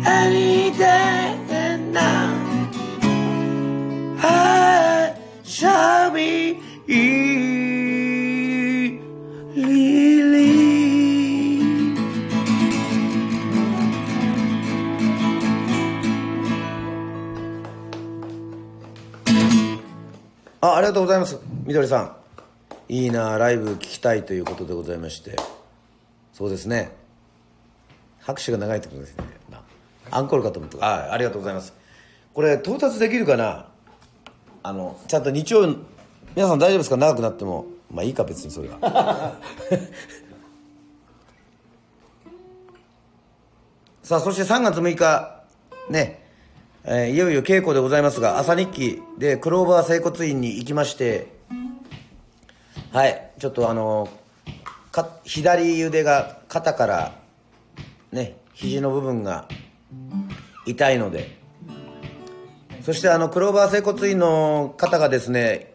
[0.05, 1.37] any day
[1.91, 2.33] now,
[4.21, 7.33] I shall be Lily.
[20.61, 21.39] あありがとうございます。
[21.65, 22.15] みどりさん。
[22.89, 25.35] いいなライブ聞きたいということでございまして。
[26.33, 26.91] そうですね。
[28.19, 29.23] 拍手が長いってことですね。
[30.11, 31.73] アンコールかと思ったあありがとうございます。
[32.33, 33.67] これ到達できるかな？
[34.63, 35.75] あのちゃんと日曜
[36.35, 36.97] 皆さん大丈夫ですか？
[36.97, 37.65] 長くなっても。
[37.91, 38.77] まあいいか別にそれは。
[44.01, 45.43] さあそして3月6日。
[45.89, 46.21] ね。
[46.85, 51.31] えーいよいよ稽古でございますが朝日記でクローバー整骨院に行きまして。
[52.91, 53.31] はい。
[53.39, 54.09] ちょっとあの
[54.93, 57.15] か左腕が肩から
[58.13, 59.49] ね肘の部分が
[60.65, 61.41] 痛いので。
[62.83, 65.73] そしてあのクローバー整骨院の方がですね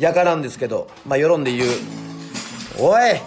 [0.00, 1.68] やかなんですけどまあ世論で言う。
[2.80, 3.20] おい！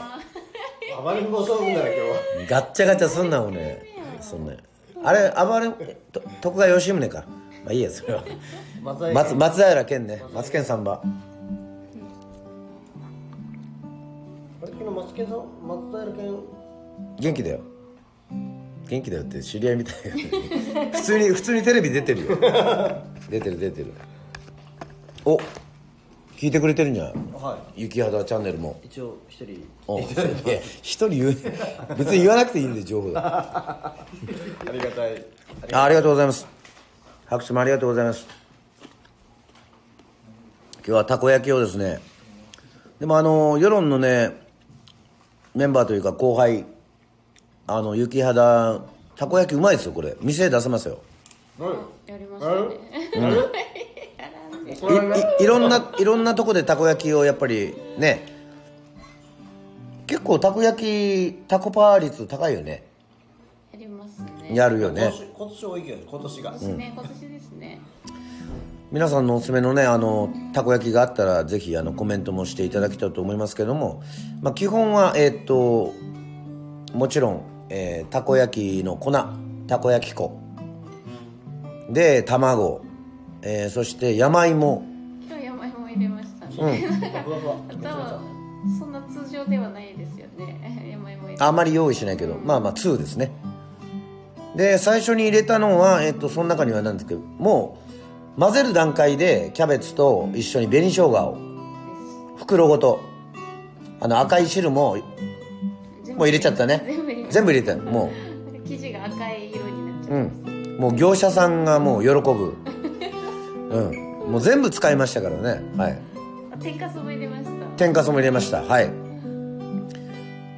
[1.02, 2.17] 暴れん坊将軍だな今日は。
[2.50, 3.82] ガッチャガチャすんなもんね
[4.19, 4.54] そんな。
[5.06, 5.69] あれ暴れ
[6.12, 7.23] と徳川吉宗か。
[7.63, 8.26] まあいいやそれは。
[8.84, 10.21] 松平松松平健ね。
[10.34, 11.02] 松健さんば
[15.17, 15.45] あれ昨日マツケンさん。
[15.67, 16.43] 松平健
[17.19, 17.60] 元気だよ。
[18.88, 19.95] 元気だよって知り合いみたい
[20.75, 22.38] な 普通に普通にテレビ出てるよ。
[23.30, 23.93] 出てる出てる。
[25.25, 25.38] お
[26.38, 27.13] 聞いてくれてるんじゃない。
[27.34, 28.80] は雪肌チャンネルも。
[28.84, 29.65] い一応一人。
[30.84, 31.36] 一人言う。
[31.97, 34.06] 別に言わなくていいんで情報だ あ
[34.71, 35.25] りがたい。
[35.73, 36.45] あありがとうございます。
[37.25, 38.27] 拍手もありがとうございます。
[40.75, 41.99] 今日はたこ焼きをですね。
[42.99, 44.47] でもあの世論のね
[45.58, 46.65] メンバーというか後輩
[47.65, 48.80] あの雪肌
[49.15, 50.15] たこ焼きうまいですよこれ。
[50.22, 51.00] 店で出せますよ。
[52.06, 52.76] やりましたね
[55.39, 55.41] い。
[55.41, 58.38] いいろんないろんなとこでたこ焼きをやっぱりね。
[60.06, 62.86] 結構たこ焼きタコパー率高いよね。
[63.74, 64.54] やりますね。
[64.54, 65.12] やるよね。
[65.12, 67.82] 今年今年多いけど今年が、今年ね今年ですね
[68.89, 74.02] 皆さんのおすすめのねあのたこ焼きがあったらぜひあのコメントもしていただきたいと思いますけども、
[74.41, 75.93] まあ、基本はえーっと
[76.93, 80.39] もちろん、えーたこ焼きの粉たこ焼き粉。
[81.89, 82.82] で卵、
[83.41, 84.84] えーそして山芋。
[85.28, 86.88] 今日山芋入れましたね、
[87.26, 88.21] ふわふわあとは
[88.80, 90.88] そんな通常ではないですよね。
[90.89, 93.32] 山芋あまり用意しないけどまあまあ2ですね。
[94.56, 97.87] で最初に入れたのは、えっとその中にはなんですけどもう
[98.38, 101.38] 混ぜる段階でキャベツと一緒に紅生姜を
[102.38, 103.02] 袋ごと
[104.00, 104.97] あの赤い汁も
[106.15, 106.84] もう入れちゃったね。
[107.30, 108.12] 全部入れたも
[108.65, 110.17] 生地が赤い色になっちゃう。
[110.19, 110.78] ん。
[110.80, 112.56] もう業者さんがもう喜ぶ。
[113.71, 114.32] うん。
[114.32, 115.63] もう全部使いましたからね。
[115.76, 116.00] はい。
[116.52, 117.52] あ天かすも入れました。
[117.78, 118.62] 天かすも入れました。
[118.62, 118.91] はい。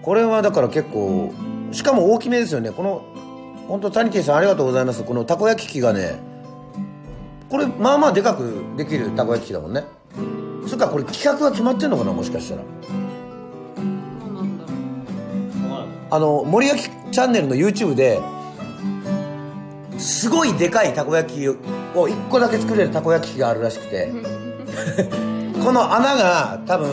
[0.02, 1.34] これはだから結構
[1.72, 2.72] しかも大きめですよね。
[2.72, 3.04] この
[3.68, 5.04] 本当谷圭さんありがとうございます。
[5.04, 6.29] このたこ焼き器がね
[7.50, 9.84] これまあまあでかくできるたこ焼き器だもんね。
[10.66, 12.64] それからこれ企画が決まってんのかなもしかしたら。
[16.12, 18.20] あの森焼きチャンネルの YouTube で
[20.00, 21.56] すごいでかいたこ焼きを
[21.94, 24.12] 1個だけ作れるたこ焼き器があるらしくて。
[25.64, 26.90] この穴が多分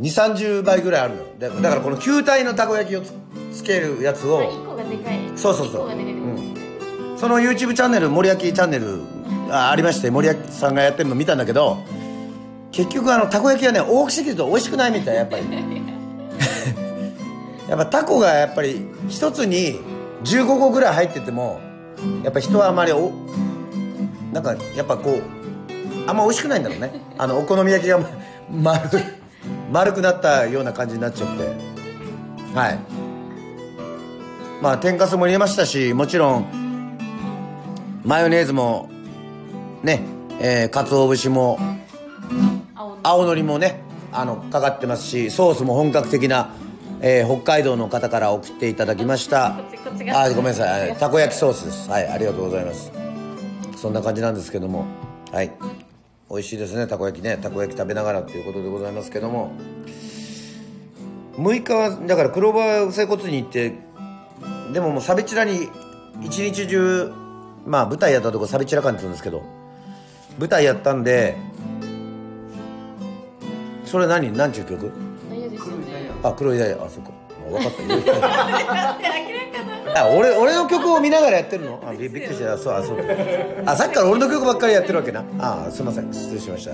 [0.00, 1.26] 2 3 0倍ぐらいあるのよ。
[1.38, 3.12] だだからこの球体のたこ焼きをつ
[3.52, 4.40] つけるやつを。
[4.40, 5.20] あ一個がでかい。
[5.36, 5.72] そうそうそう。
[5.72, 6.14] 一個がでかい、
[7.16, 9.00] その YouTube チャンネル森焼きチャンネル
[9.50, 11.78] あありまして森焼きさんがやってるの見たんだけど
[12.72, 15.44] 結局あのたこ焼きはね大きすぎると美味しくないみたいやっぱり。
[17.68, 19.80] やっぱタコがやっぱり一つに
[20.24, 21.60] 15個ぐらい入ってても
[22.22, 23.10] やっぱ人はあまりお
[24.32, 25.22] なんかやっぱこう
[26.06, 26.92] あんま美味しくないんだろうね。
[27.16, 28.08] あのお好み焼きがま
[28.50, 29.00] 丸
[29.72, 31.74] 丸くなったような感じになっちゃって。
[32.54, 32.78] はい。
[34.60, 36.46] まあ天かすも入れましたしもちろん
[38.04, 38.88] マヨネーズも
[39.84, 40.00] ね
[40.40, 41.58] えー、かつお節も
[43.02, 43.42] 青のり。
[43.42, 46.50] もねあのかかってますしソースも本格的な、
[47.00, 49.56] えー北海道の方から送っていただきました。
[50.14, 50.88] あごめんなさい。
[50.88, 51.90] はいたこ焼きソースです。
[51.90, 52.90] はいありがとうございます。
[53.76, 54.86] そんな感じなんですけども。
[55.30, 55.52] はい。
[56.30, 57.36] 美味しいですねたこ焼きね。
[57.36, 59.52] たこ焼き食べながらということでございますけども。
[61.36, 63.74] 6日はだから黒羽整骨に行って
[64.72, 65.68] でももうサビチラに
[66.22, 67.12] 一日中
[67.66, 69.42] まあ舞台やったとこサビチラ館って言うんですけど
[70.38, 71.36] 舞台やったんで
[73.84, 74.32] それ何？
[74.36, 74.90] 何ちゅう曲？
[75.30, 75.48] ダイヤ。
[75.48, 76.76] ですよねあ黒いダイヤ。
[76.84, 77.10] あそっか。
[77.46, 77.72] あ分かっ
[79.94, 80.00] た。
[80.02, 81.80] あ俺俺の曲を見ながらやってるの？
[81.86, 82.54] あびびっくりした。
[82.54, 82.98] あそうあそう
[83.64, 85.22] あさっきから俺の曲ばっかりやってるわけな。
[85.38, 86.12] あすいません。
[86.12, 86.72] 失礼しました。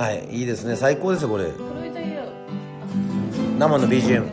[0.00, 0.74] はいいいですね。
[0.74, 1.52] 最高ですよこれ。
[3.58, 4.24] 生の BGM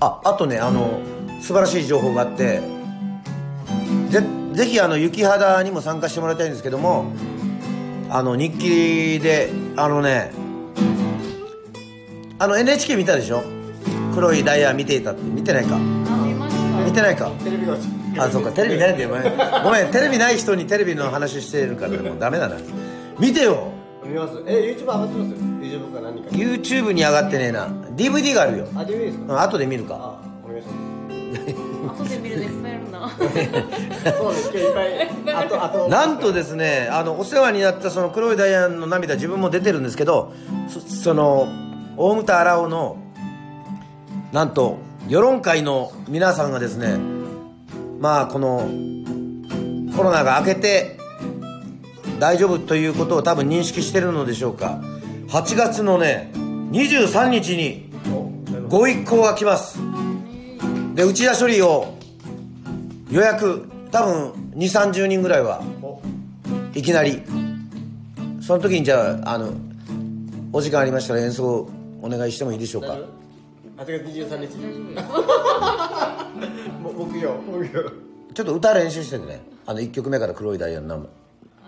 [0.00, 1.00] ああとねあの
[1.40, 2.60] 素晴らしい情報があって
[4.58, 7.12] ぜぜひあの雪肌にも参加してもらいたいんですけども
[8.10, 10.32] あの日記であのね
[12.40, 13.42] あの NHK 見たでしょ？
[14.14, 15.22] 黒いダイヤ見ていたって。
[15.22, 15.76] 見てないか？
[15.76, 17.30] あ見てないか？
[17.44, 17.74] テレビが
[18.18, 18.50] あそうか。
[18.52, 19.10] テレビないんだよ
[19.64, 19.90] ごめん。
[19.92, 22.56] テレビない人にテレビの話してるからもうダメだな。
[23.18, 23.72] 見てよ。
[24.04, 24.34] 見ます。
[24.46, 26.28] え YouTube 上がってます？YouTube か何か。
[26.30, 27.66] YouTube に上がってねえな。
[27.96, 28.68] DVD があるよ。
[28.74, 29.34] あ DVD ですか？
[29.34, 29.94] うん後で見るか。
[29.96, 30.66] あお願いし
[31.84, 32.87] ま後で見るのいっぱいあるなす
[34.18, 40.32] そうです今日いっぱいあと あとなんとですねあのお世話になったその黒いダイヤの涙自分も出てるんですけど
[40.68, 41.48] そその
[41.96, 42.96] 大牟田荒尾の
[44.32, 46.98] なんと世論会の皆さんがですね
[48.00, 48.68] まあこの
[49.96, 50.98] コロナが明けて
[52.18, 54.80] 大丈夫ということを多分認識してるのでしょうか。
[55.28, 56.30] 8月のね
[56.72, 57.90] 23日に
[58.68, 59.78] ご一行が来ます。
[60.94, 61.97] で内田処理を
[63.10, 65.62] 予約多分2 3 0人ぐらいは
[66.74, 67.22] いきなり。
[68.40, 69.52] その時にじゃああの
[70.54, 71.68] お時間ありましたら演奏
[72.00, 72.96] お願いしてもいいでしょうか
[73.76, 74.56] ？8月23日。
[76.82, 77.34] も木曜。
[77.46, 77.92] 木曜。
[78.32, 79.42] ちょっと歌練習しててね。
[79.66, 81.08] あの1曲目から黒いダイヤの涙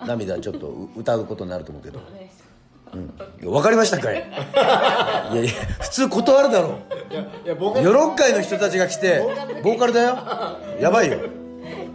[0.07, 2.01] 涙ちょっとう歌うことになると思うけど
[2.93, 4.16] いや分かりましたかい。
[5.34, 6.78] いやいや普通断るだろ。
[7.11, 9.20] いやいや僕世論会の人たちが来て
[9.62, 10.18] ボーカルだよ。
[10.80, 11.18] やばいよ。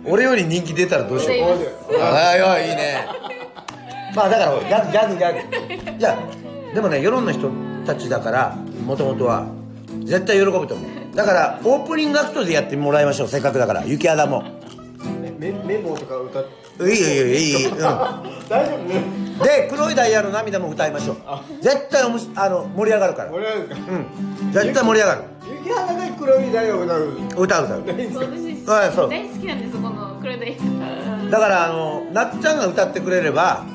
[0.06, 2.02] 俺より人気出たらどうしよう。
[2.02, 3.08] ああいやいいね。
[4.16, 6.00] まあだからギャグギャグギャグ。
[6.00, 6.18] いや
[6.74, 7.50] でもね世論の人
[7.86, 9.46] たちだからもともとは
[10.06, 11.16] 絶対喜ぶと思う。
[11.16, 13.28] だからオープニングアクトでやってもらいましょう。
[13.28, 14.44] せっかくだから雪肌も。
[15.38, 16.46] メメモとか歌っ
[16.80, 17.80] いいよいいよいいよいいよ、うん。
[18.50, 18.78] 大丈夫？
[18.88, 21.18] ねで黒いダイヤの涙も歌いましょう。
[21.62, 23.32] 絶対おもしあの盛り上がるから。
[23.32, 23.76] 盛り上がるか。
[23.76, 23.80] う
[24.46, 24.52] ん。
[24.52, 25.24] 絶対盛り上がる。
[25.64, 27.18] 雪肌で黒いダイヤを歌う。
[27.38, 27.84] 歌う歌う。
[27.86, 29.10] 私はいそう。
[29.10, 30.40] 大好きなんですこの黒田
[31.30, 33.66] だからあのなっちゃんが歌ってくれれば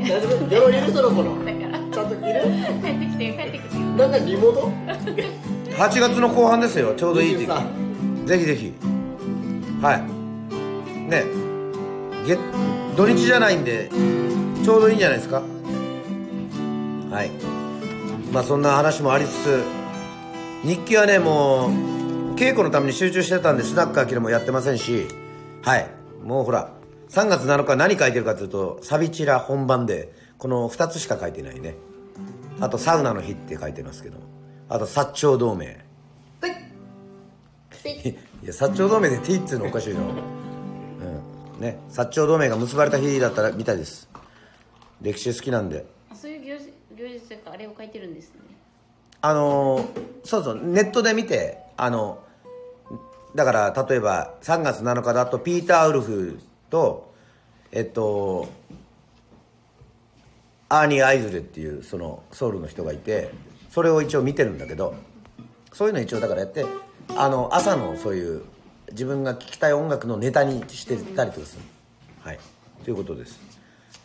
[0.00, 0.48] 大丈夫？
[0.48, 1.44] 電話入れるその子の。
[1.44, 2.42] だからちゃんと入れる？
[2.82, 4.70] 帰ってきて帰ってきてなんかリモート
[5.72, 6.94] ？8月の後半ですよ。
[6.94, 7.46] ちょうどいい時。
[7.46, 8.72] 期23ぜひぜひ。
[9.80, 10.02] はい。
[11.10, 11.24] ね。
[12.24, 12.38] 月
[12.96, 13.88] 土日じゃないんで
[14.64, 15.42] ちょうどいいんじゃないですか？
[17.10, 17.30] はい。
[18.32, 19.62] まあそんな話もありつつ
[20.64, 25.06] 日記はねもう稽古のために集中してたんでスナックアキラもやってませんし
[25.62, 25.88] はい。
[26.22, 26.70] もうほら
[27.10, 31.74] 3月7日何書いてるかというとサビチラ本番でこの2つしか書いてないね。
[32.60, 34.18] あとサウナの日って書いてますけど
[34.68, 35.64] あと薩長同盟。
[35.64, 35.68] い。
[38.46, 40.41] や薩長同盟で T っていうのおかしいのうん
[41.62, 44.08] ね薩長同盟が結ばれた日だったらみたいです。
[45.00, 45.86] 歴史好きなんで。
[46.10, 48.40] あそういう行事行事というかあれを書いてるんですね。
[49.22, 52.18] あのーそうそうネットで見てあの
[53.34, 56.38] だから例えば3月7日だとピーター・ウルフ
[56.70, 57.12] と
[57.72, 58.48] えっと
[60.68, 63.30] アーニー・アイズレっていうそのソウルの人がいて
[63.70, 64.94] それを一応見てるんだけど
[65.72, 66.64] そういうの一応だからやって
[67.16, 68.42] あの朝のそういう
[68.92, 71.62] 自分が聴きたい音楽のネタにしてたりとかする。
[72.20, 72.38] はい。
[72.84, 73.40] ということです。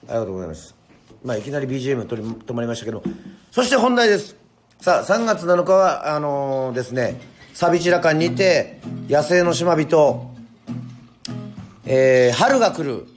[0.08, 0.76] ありがとうございます。
[1.24, 3.04] まあいきなり BGM 取り止まりましたけど。
[3.52, 4.36] そして本題です。
[4.82, 7.20] さあ3月7日はあのーですね
[7.54, 8.80] サビチラ館にて
[9.10, 10.32] 野生の島人
[11.86, 13.08] えー春が来る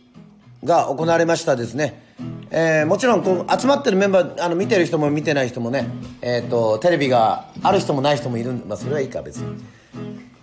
[0.65, 2.03] が行われましたですね、
[2.51, 5.87] えーもちろんこう集まってるメンバーあの見てる人も見てない人もね、
[6.23, 8.53] えー、とテレビがある人もない人もいる。
[8.53, 9.63] んまあそれはいいか別に。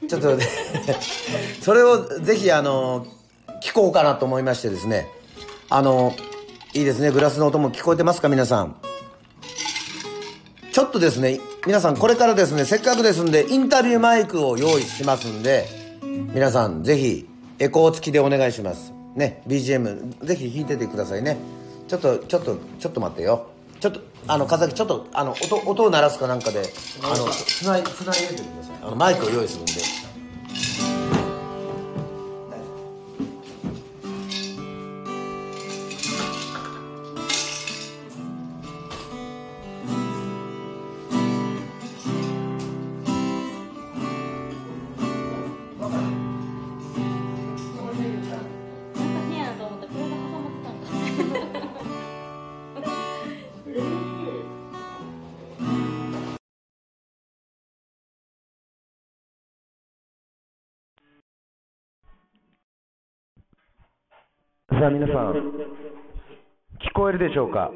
[0.07, 0.37] ちょっと
[1.61, 3.05] それをぜひあの
[3.63, 5.07] 聞こうかなと思いましてですね。
[5.69, 6.15] あの
[6.73, 7.11] いいですね。
[7.11, 8.75] グラスの音も聞こえてますか皆さん。
[10.71, 15.67] ちょっとですね皆さんこれからですねせっかくですんでインタビューマイクを用意しますんで
[16.33, 17.27] 皆さんぜひ
[17.57, 18.93] エコー付きでお願いします。
[19.15, 21.37] ね BGM ぜひ弾いててくださいね。
[21.87, 23.47] ちょっとちょっとちょっと待ってよ。
[23.79, 26.63] ちょっとあの風崎ちょっとあの音音を鳴らすかなんかで
[27.03, 28.77] あのつないつないでてください。
[28.83, 29.73] あのマイクを用意するんで
[64.87, 67.71] さあ皆さん聞こえるでしょうか？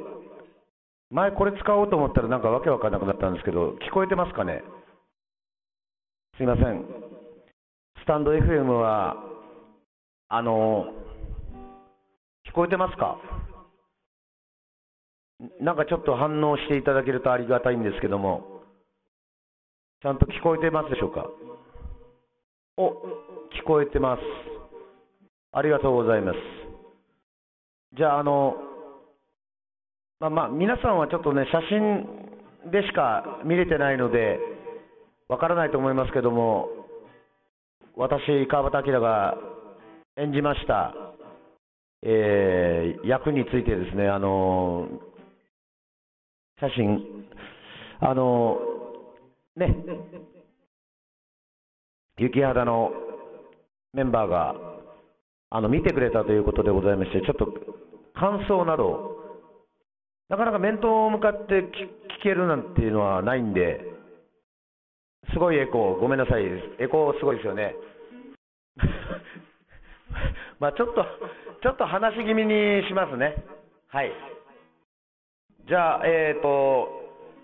[1.09, 4.63] 前これ使おうと思ったらなんかわけわかんなくなったんですけど聞こえてますかね？
[6.37, 6.85] すいません。
[8.01, 9.17] スタンド FM は
[10.29, 10.85] あの
[12.47, 13.17] 聞こえてますか？
[15.59, 18.61] なんかちょっと反応していただけるとありがたいんですけども
[20.01, 21.25] ちゃんと聞こえてますでしょうか？
[22.77, 22.91] お
[23.51, 24.21] 聞こえてます。
[25.51, 26.60] ありがとうございます。
[27.97, 28.55] じゃあ、あの、
[30.21, 34.39] まあまあ、皆さんはちょっとね、写真でしか見れてないので、
[35.27, 36.69] わからないと思いますけども、
[37.97, 39.35] 私、川端明が
[40.17, 40.93] 演じました、
[42.03, 44.87] えー役についてですね、あの、
[46.59, 47.25] 写真、
[47.99, 48.57] あの、
[49.55, 49.75] ね、
[52.17, 52.91] 雪肌の
[53.93, 54.55] メンバーが、
[55.53, 57.45] あの見てくれたということでございまして、ちょっと
[58.15, 59.19] 感想など、
[60.29, 63.81] なかなか面と向かって聞けるなんていうのはないんで、
[65.33, 66.45] すごいエコー、ごめんなさい、
[66.79, 67.75] エコーすごいですよね。
[70.57, 71.05] まあちょっと、
[71.61, 73.43] ちょっと話し気味にしますね。
[73.89, 74.11] はい。
[75.67, 76.87] じゃあ、えっ、と、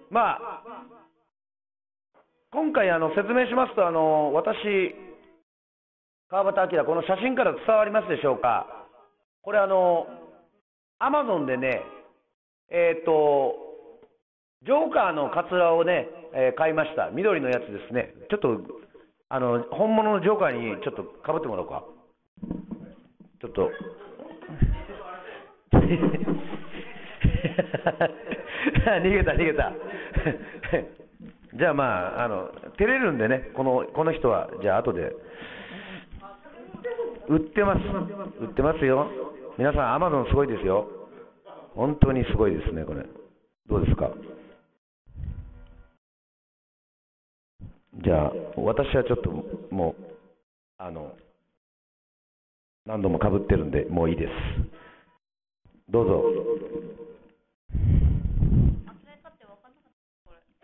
[0.09, 0.63] まあ、
[2.51, 4.95] 今回あの説明しますと、あの私、
[6.29, 8.67] 川端明、この写真から伝わりますでしょうか、
[9.43, 10.07] これ、あの、
[10.99, 11.81] アマゾンでね、
[12.69, 13.55] えっ、と、
[14.65, 18.59] ジョーカーのカツラをね、えー買いました、緑のやつですね、ちょっと、
[19.29, 21.85] あの、本物のジョーカーにちょっとかぶってもらおうか。
[23.39, 23.71] ちょっと。
[28.83, 29.71] 逃げた、逃げた。
[31.55, 35.13] じゃあまあ、あの、照れるんでね、この、この人は、じゃあ後で。
[37.29, 37.79] 売ってます。
[38.41, 39.07] 売ってますよ。
[39.57, 40.87] 皆さん、アマゾンすごいですよ。
[41.75, 43.05] 本当にすごいですね、これ。
[43.67, 44.09] どうですか？
[48.03, 49.31] じゃあ、私はちょっと
[49.71, 50.03] もう、
[50.77, 51.15] あの、
[52.85, 54.31] 何度もかぶってるんで、もういいです。
[55.89, 56.23] どうぞ。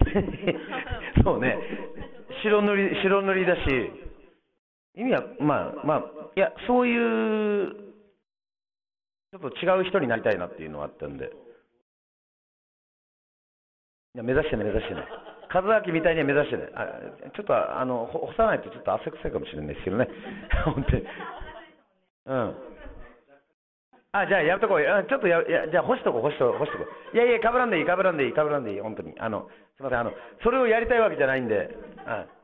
[1.23, 1.57] そうね、
[2.43, 3.61] 白塗り、白塗りだし、
[4.95, 6.03] 意味は、まあ、まあ、
[6.35, 7.73] いや、そういう、
[9.31, 11.31] ちょっと違う人になりたいなっていうのはあったんで。
[14.13, 15.07] いや、目指してない、目指してない。
[15.53, 16.71] 和明みたいには目指してない。
[16.75, 16.85] あ
[17.35, 20.07] ちょっと、あの、干さないとちょっと汗臭いかもしれないですけどね。
[20.65, 21.03] 本当に。
[22.25, 22.55] うん。
[24.13, 25.03] あ、じゃあやめとこうよ。
[25.09, 27.15] ちょっとや、やじゃあ干しとこう、干しとこう、干しとこう。
[27.15, 29.13] いやいや、かぶらんでいい、かぶらんでいい、かぶらんでいい、本当に。
[29.17, 30.13] あの、すみません、あの、
[30.43, 31.55] それをやりたいわけじゃないんで。
[31.55, 32.42] うん。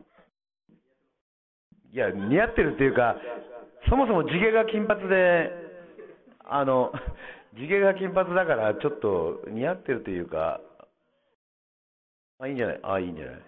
[1.92, 3.16] いや、似合ってるっていうか、
[3.90, 5.52] そもそも地毛が金髪で、
[6.46, 6.92] あの、
[7.56, 10.62] 地毛が金髪だから、ちょっと似合ってるというか、
[12.40, 12.80] あ、いいんじゃない？
[12.84, 13.42] あ、いいんじゃない？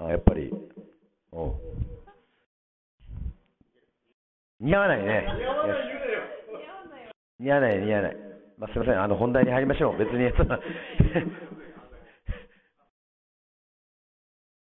[0.00, 0.52] あ、やっぱり、
[1.32, 1.54] おう
[4.60, 5.26] 似合わないね。
[7.40, 8.16] 似合わない、似合わない。
[8.58, 9.98] まあ、すみません、あの、本題に入りましょう。
[9.98, 10.44] 別に、そ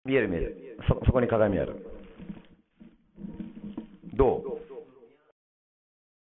[0.05, 0.77] 見える見える。
[0.89, 1.90] そ、そこに鏡ある。
[4.21, 4.61] どう？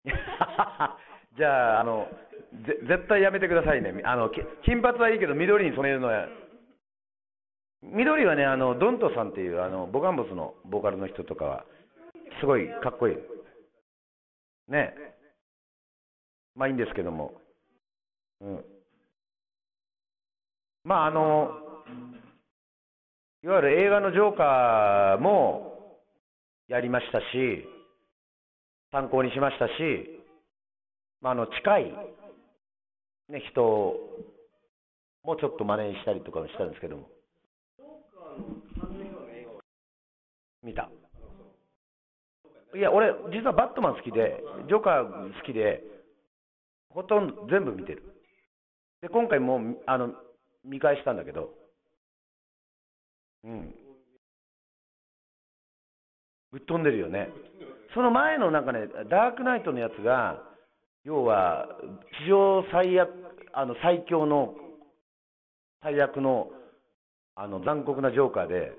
[1.37, 2.07] じゃあ、あの、
[2.65, 4.01] ぜ絶対やめてくださいね。
[4.05, 4.31] あの、
[4.63, 6.27] 金髪はいいけど、緑に染めるのは、
[7.83, 11.65] 緑はね、あの、ドントさんっていう、あの、ボカンボスのボーカルの人とかは、
[12.39, 13.17] すごいかっこいい。
[14.69, 14.93] ね。
[16.55, 17.33] まあいいんですけども。
[18.41, 18.65] うん。
[20.85, 21.51] まああの、
[23.43, 25.99] いわゆる映画のジョーカーも
[26.67, 27.65] やりましたし、
[28.91, 29.71] 参考にしましたし、
[31.21, 31.83] まあ、あの近い、
[33.29, 33.61] ね、人
[35.23, 37.09] もちょっと真似したりとかもしたんですけども。
[40.63, 40.89] 見た。
[42.75, 45.83] いや、俺、実はバットマン好きで、ジョーカー好きで、
[46.89, 48.03] ほとんど全部見てる。
[49.01, 50.13] で、今回もあの
[50.65, 51.53] 見返したんだけど、
[53.43, 53.75] うん。
[56.51, 57.29] ぶっ飛んでるよね。
[57.93, 60.41] その前のなんかね、ダークナイトのやつが、
[61.03, 61.67] 要は、
[62.23, 63.09] 史上最悪、
[63.53, 64.53] あの最強の、
[65.81, 66.49] 最悪の、
[67.35, 68.73] あの残酷なジョーカーで、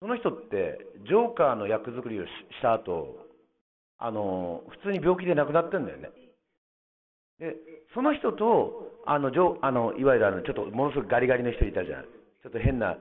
[0.00, 3.16] その人って、ジョーカーの役作りをしした後、
[3.98, 6.10] あの普通に病気で亡くなってんだよね。
[7.38, 7.56] で、
[7.94, 12.04] その人と、あの、ジョあのいわゆるあの、ちょっとものすごくガリガリの人いたじゃん。
[12.04, 12.98] ちょっと変な、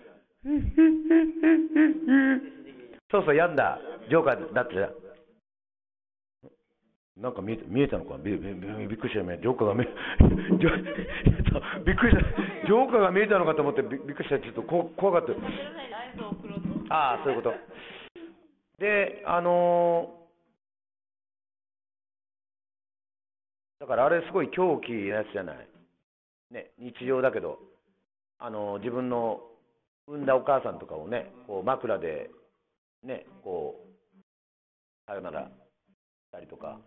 [3.11, 3.79] そうそう、病んだ
[4.09, 5.03] ジョーカーだったじゃん。
[7.15, 8.17] なんか見えた見えたのか？
[8.17, 9.37] びびびびっくりしたよね。
[9.41, 9.87] ジョーカーが見え
[11.85, 12.23] びっくりした。
[12.65, 14.39] ジョーカーが見えたのかと思ってびびっくりした。
[14.39, 15.35] ちょっとこ怖かっ
[16.89, 16.95] た。
[16.95, 17.55] ああ、そういうこと。
[18.79, 20.23] で、あのー
[23.79, 25.67] だからあれすごい狂気なやつじゃない？
[26.51, 27.59] ね、日常だけど、
[28.39, 29.41] あのー自分の
[30.07, 32.31] 産んだお母さんとかをね、こう枕で、
[33.03, 34.21] ね、こう、
[35.05, 35.51] さよならし
[36.31, 36.79] たりとか、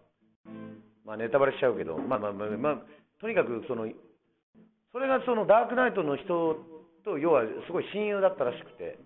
[1.04, 2.78] まあネタバレしちゃうけど、まあまあまあ、まあ、
[3.20, 3.86] とにかくその、
[4.92, 6.56] それがそのダークナイトの人
[7.04, 8.98] と、要はすごい親友だったらしくて、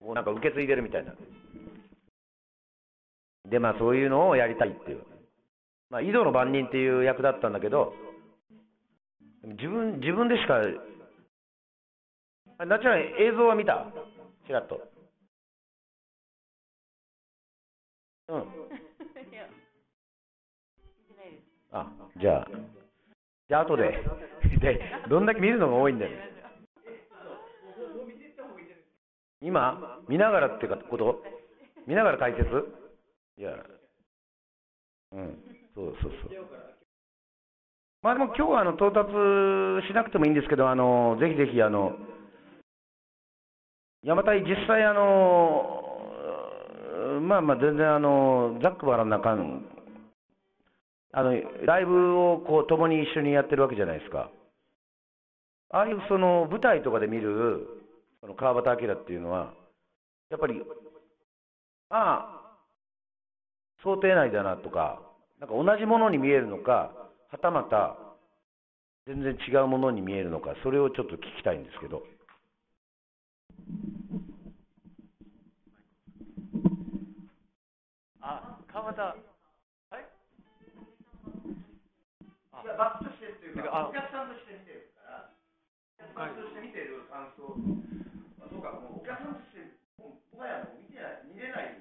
[0.00, 1.14] こうなんか受け継いでるみたいな。
[3.48, 5.04] で、まあそういうのをやりたいっていう。
[5.90, 7.92] まあ、井戸の番人っていう役だったんだけど、
[9.44, 10.60] 自分、自分でしか、
[12.58, 13.86] あなっちゃん映像は見た？
[14.46, 14.80] ちらっと。
[18.28, 18.63] うん。
[21.74, 22.46] あ、じゃあ、
[23.48, 24.00] じゃあ後で。
[24.62, 26.12] で、どんだけ見るのが多いんだよ。
[29.42, 31.22] 今見ながらってこと？
[31.86, 32.44] 見ながら解説？
[33.36, 33.50] いや、
[35.12, 35.36] うん、
[35.74, 36.46] そうそうそう。
[38.02, 39.10] まあでも今日はあの到達
[39.88, 41.96] しなくてもいいんですけど、あのぜひぜひあの、
[44.02, 45.82] 山隊実際あの、
[47.20, 49.64] まあまあ全然あの、ざっくばらんな感、
[51.16, 51.32] あの
[51.64, 54.30] ライブをこう共に一緒にやってるわけじゃないですか。
[55.70, 57.84] ああいうその舞台とかで見る
[58.24, 59.52] その川端明っていうのは、
[60.30, 60.62] やっぱり、
[61.90, 62.56] ああ、
[63.82, 65.02] 想定内だなとか、
[65.40, 66.90] なんか同じものに見えるのか、
[67.30, 67.98] はたまた
[69.06, 72.02] 全然違うものに見えるのか、それをちょっと聞きたいんですけど。
[78.22, 79.33] あ、川端。
[82.76, 85.30] バックとしてっていうてかお客さんとして見てるから
[85.98, 87.54] お客さんとして見てる感想
[88.42, 91.78] あそうかもうお客さんとしてもうもはやもう見てない見れない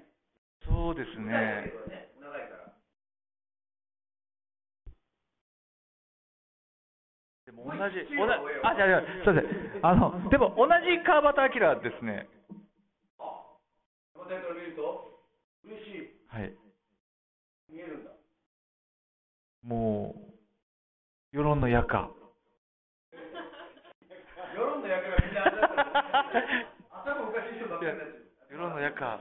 [0.66, 1.78] そうですねけ。
[1.78, 2.74] どね長いから
[7.46, 8.32] でも同じ、同じ
[8.64, 9.48] あ、じゃあ、じゃあ、そうです。
[9.84, 12.30] あの、でも同じ川端明ですね。
[13.20, 13.60] あ
[14.16, 15.20] 山田から見ると
[15.66, 16.56] 嬉しいはい。
[17.70, 18.12] 見えるんだ
[19.62, 20.33] もう、
[21.34, 22.12] 世論の夜か。
[24.54, 25.80] 世論の役がみんなあれだった
[27.02, 29.20] 頭おかしい人ばっかりになってる世論の夜か。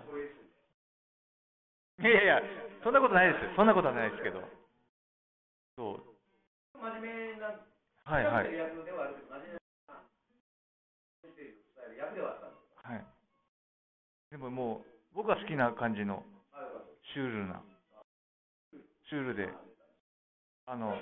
[2.01, 2.43] いやいや
[2.85, 3.53] そんなことないですよ。
[3.57, 4.43] そんなことはないですけど。
[5.75, 6.79] そう。
[6.79, 7.47] 真面目な
[8.05, 8.53] はいはい。
[8.53, 9.61] 役ではあるけど真面目な
[11.97, 13.07] 役ではあったんですはい。
[14.33, 16.27] でももう、僕が好きな感じの
[17.15, 17.63] シュールな、
[19.09, 19.49] シュールで、
[20.67, 21.01] あの、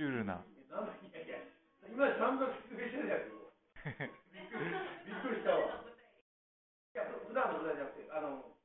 [0.00, 0.40] シュールな。
[0.72, 1.44] なんだいやいや
[1.84, 3.52] 今散々説明してるやつを
[3.84, 4.72] びっくり
[5.04, 8.56] びっくりしたわいや普段のことじゃなくてあの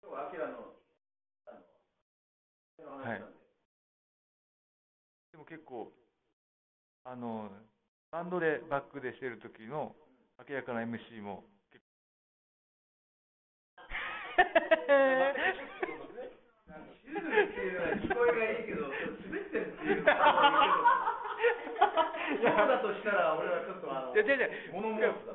[0.00, 0.72] 今日はアキラの
[1.44, 1.60] あの
[2.80, 3.36] その話なんで、
[5.36, 5.92] でも結構、
[7.04, 7.52] あの、
[8.08, 9.92] バンドでバックでしてる時の
[10.48, 11.84] 明らかな MC も 結
[17.04, 18.68] シュールっていうのは聞こえがいい
[19.48, 21.08] ってるっていうのは
[22.28, 24.14] そうだとしたら俺はちょっとあの。
[24.14, 24.76] いや、違う違う。
[24.76, 25.32] 物申すだ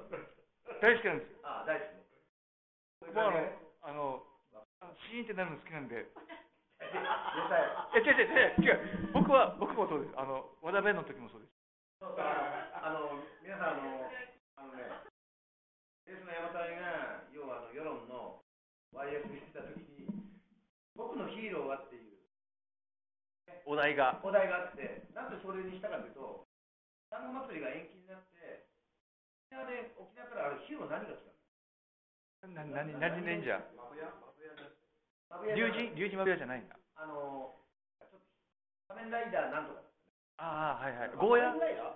[0.79, 1.33] 大好きなんです。
[1.41, 2.05] ああ大好きね
[3.01, 4.23] そういうもうあの感じね、あの、
[4.79, 5.95] あのシーンってなるの好きなんで。
[5.95, 7.01] うる
[7.49, 9.13] さいいや、違う違う違う違う。
[9.13, 10.13] 僕は、僕もそうです。
[10.19, 11.63] あの、和田弁の時もそうです。
[12.03, 14.11] そうだかあの皆さんあの
[14.59, 14.83] あのね
[16.03, 18.43] レースの山谷が要はあの世論の
[18.91, 20.11] YS にしてた時に
[20.99, 21.92] 僕のヒーローはって
[23.65, 24.19] お題が。
[24.23, 26.47] お題があってなんでそれにしたかというと
[27.09, 28.65] 単語祭りが延期になって
[29.47, 31.23] 沖縄で沖縄からあれヒーロー何が来
[32.41, 32.53] たの？
[32.53, 35.55] な、なに、何レンジャーマブヤマブヤじゃない。
[35.55, 36.75] 竜神、竜神マブヤじゃないんだ。
[36.95, 37.55] あの
[37.99, 38.19] ちょっと
[38.91, 39.81] 仮面ライダーなんとか。
[40.37, 41.15] ああ、はいはい。
[41.15, 41.55] ゴーヤ？
[41.55, 41.95] 仮面ライダ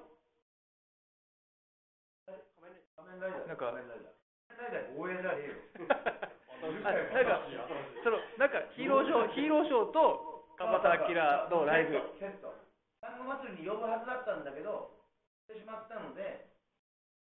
[3.43, 3.47] ー？
[3.47, 3.75] なんか。
[3.75, 4.15] 仮面ライダー。
[4.47, 5.53] 仮面ライダーゴーヤじゃねえよ。
[6.57, 7.45] あなんか、
[8.03, 11.13] その、なんか、ヒーローショー、ヒーローショーと、川端明
[11.53, 12.01] のライブ？
[12.17, 12.49] セット
[12.97, 14.89] 単語祭りに呼ぶはずだったんだけど
[15.45, 16.49] してしまったので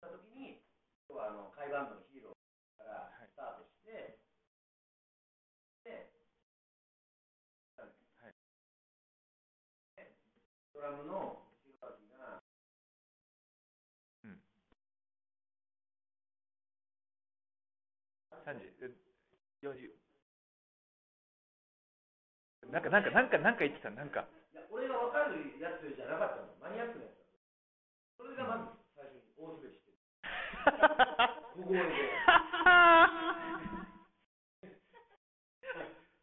[0.01, 0.57] た時に
[1.05, 4.17] 今日はあの海バンドのヒーローからスタートして、
[5.85, 6.09] で、
[7.77, 8.33] はい
[10.01, 10.17] で
[10.73, 12.41] ドラムのヒロアキが
[14.25, 14.41] うん。
[18.49, 18.89] 3時、え
[19.61, 20.00] 40。
[22.71, 24.23] なんか、なんか、なんか、なんか言ってた、なんか。
[24.55, 27.27] いや俺が分かるやつじゃなかったのマニアックなやつだ
[28.15, 29.99] それがまず最初に大滑りしてる
[31.51, 31.91] 小声で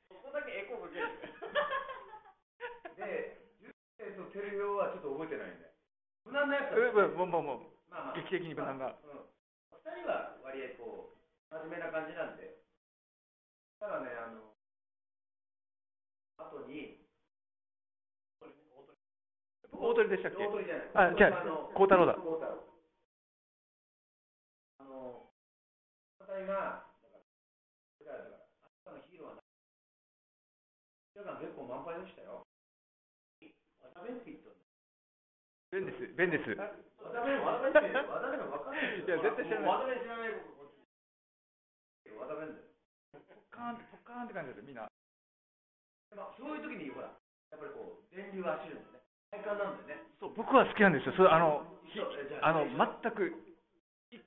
[0.09, 1.09] そこだけエコかける。
[2.97, 3.77] で、ジュ
[4.09, 5.69] エとテレビはちょっと覚えてないんで。
[6.25, 9.29] 無難なやつえだもう、もう、もう、まあまあ、劇的に無難なまあうん。
[9.85, 11.21] 二人は割合こう、
[11.53, 12.57] 真面目な感じなんで。
[13.81, 14.58] ただね、あの、
[16.39, 17.03] 後に、
[19.70, 20.47] 大鳥でしたっけ？
[20.47, 21.14] 大鳥じゃない。
[21.14, 22.64] あじゃあの孝太郎だ孝太郎。
[24.78, 25.30] あの、
[26.20, 26.86] あな
[28.84, 29.43] たのヒーローはな、
[31.14, 32.47] 皆さん結構満杯でしたよ。
[33.82, 34.64] 渡辺って言ったんだ
[35.70, 36.51] 弁です、弁です。
[36.51, 36.66] いいや
[39.20, 40.80] 絶対知らない渡辺知らない僕こっち。
[42.16, 42.64] 渡辺だよ。
[43.12, 44.88] ポッカーン、ポッカーンって感じですみんな。
[46.17, 47.13] まあ、そういう時にほら、
[47.53, 49.05] やっぱりこう、電流が走るんだよね。
[49.31, 50.01] 体感なんだよね。
[50.21, 51.13] そう、僕は好きなんですよ。
[51.17, 51.65] それ、あの、
[52.43, 53.33] ああの、全く、
[54.13, 54.21] いい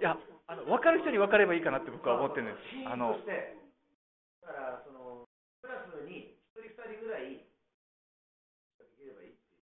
[0.00, 2.58] や、あの、分かる人に分かればいいかなって僕は思ってるんです。
[2.86, 5.26] あのだから、その、
[5.62, 9.66] クラスに一人二人ぐらい、できればいいっていう。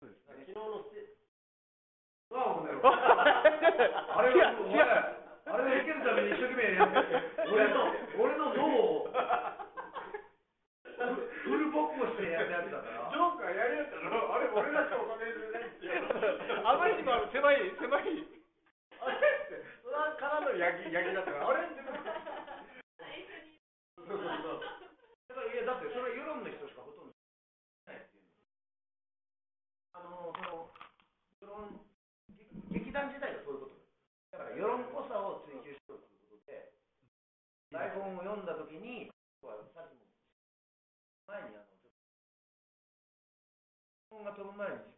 [0.00, 0.94] そうです昨日の
[2.84, 3.44] あ
[4.18, 7.23] あれあれを受けるために一生懸命やって、
[44.56, 44.93] months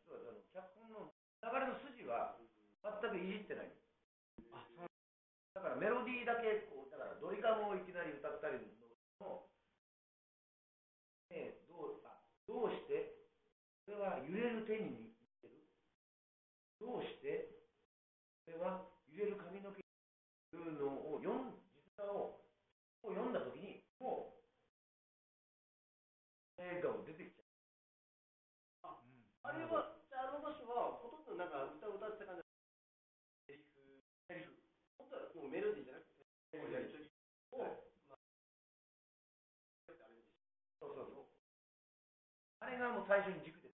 [42.77, 43.72] れがもう最初に軸で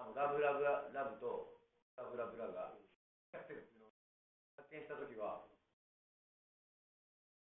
[0.00, 1.60] あのラブラブラブと
[1.92, 2.72] ラブラブラが
[3.36, 4.00] やってるっていうのを
[4.56, 5.44] 発見した時は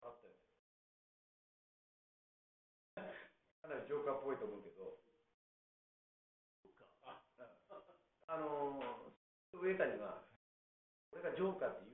[0.03, 0.43] あったよね
[3.63, 4.99] かなりジョーカーっぽいと思うけど
[8.27, 10.27] あのー、上谷が
[11.13, 11.94] 俺がジョーカーって言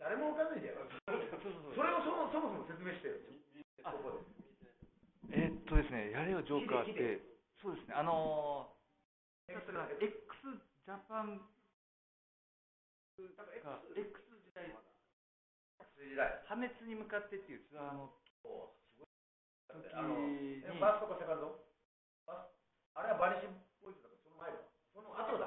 [0.00, 3.20] 誰もわかんないじゃんそれをそもそもそも説明してよ。
[3.84, 4.24] ここで。
[5.36, 7.20] えーっとですね、やれよジョーカーって、
[7.60, 9.60] そうですね、あのー、X
[10.88, 11.38] ジャパン
[13.20, 13.44] が
[13.94, 14.24] X
[16.00, 18.72] 時代、破滅に向かってっていうツアーの時。
[19.92, 20.64] あのに。
[20.64, 21.60] ストかセカンド？
[22.26, 22.48] あ
[23.04, 23.52] れはバニシン
[23.84, 24.64] ポイズだからその前だ。
[24.96, 25.46] その後だ。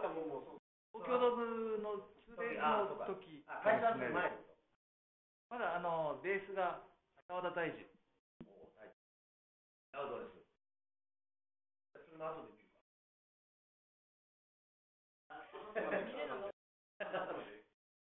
[0.93, 3.09] 東京ドームの 2days あそうか。
[3.09, 4.29] の時あ解散する前
[5.53, 6.81] まだあのベースが
[7.29, 7.85] 澤田大二。
[8.41, 8.97] とおはい
[9.93, 10.41] アウトです
[11.93, 12.73] それの後で見る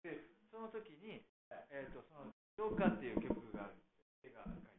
[0.05, 0.21] で、
[0.53, 1.25] その時に、
[1.73, 3.81] えー、とそのジョーカーっていう曲がある、
[4.21, 4.77] 絵が描いた。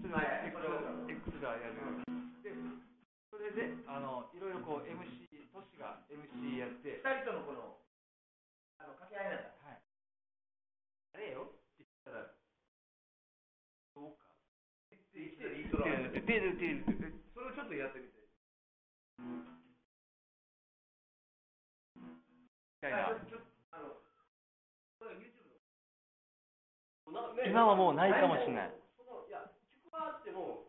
[0.00, 0.56] それをはいはい。
[0.56, 1.04] それを。
[1.04, 1.76] X, X がやる。
[2.40, 2.56] で、
[3.28, 7.76] それで、あのいろいろこう MC、トシが MC やって、二人とのこの
[8.80, 9.84] あの掛け合いなんだはい。
[11.12, 12.34] あれよって言ったら、
[13.90, 14.46] ジョーカーっ
[14.90, 16.84] て言ってイントロって出る出る。
[17.34, 18.14] それをちょっとやってみて。
[27.46, 28.70] 今はもうないかもしれない。
[28.96, 29.40] そのいや、
[29.84, 30.68] 曲はあっても、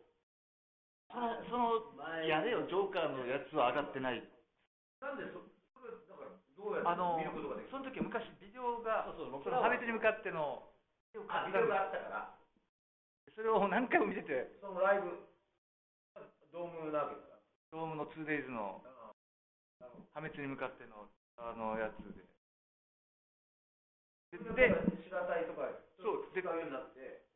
[1.12, 1.16] そ
[1.56, 1.84] の、
[2.24, 4.24] やれよ、ジョーカーのやつは上がってない。
[5.00, 5.44] なんでそ
[5.76, 7.70] それだからどうやって見ることができる？
[7.70, 10.72] その時は昔ビデオがそうそう僕そらはの破滅に向かっての
[11.12, 12.32] ビデオがあったから。
[13.28, 14.56] すそれを何回も見てて。
[14.64, 15.12] そのライブ
[16.56, 18.80] ドームなわけだからドームの 2days の
[20.16, 22.24] 破滅に向かってのあのやつで。
[24.32, 24.56] でとか
[26.00, 26.40] そうに
[26.72, 27.28] なって。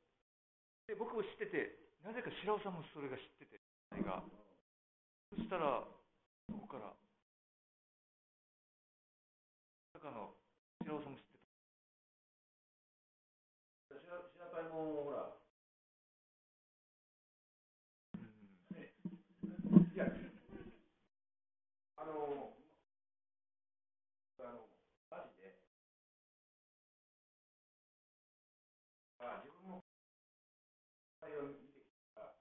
[0.88, 3.60] で僕も知っててなぜか白尾さんもそれが知ってて
[4.00, 4.24] が。
[5.28, 5.84] そしたら
[6.48, 6.96] そこから
[9.92, 10.32] 中の
[10.80, 11.36] 白尾さんも知って
[13.92, 14.00] た。
[14.00, 15.36] 白白隊もほら
[18.16, 18.40] うん
[19.94, 20.06] いや
[21.96, 22.54] あの
[24.38, 24.68] あの
[25.10, 25.58] マジで
[29.18, 29.82] あ自分も
[31.20, 32.32] 対を見てきたら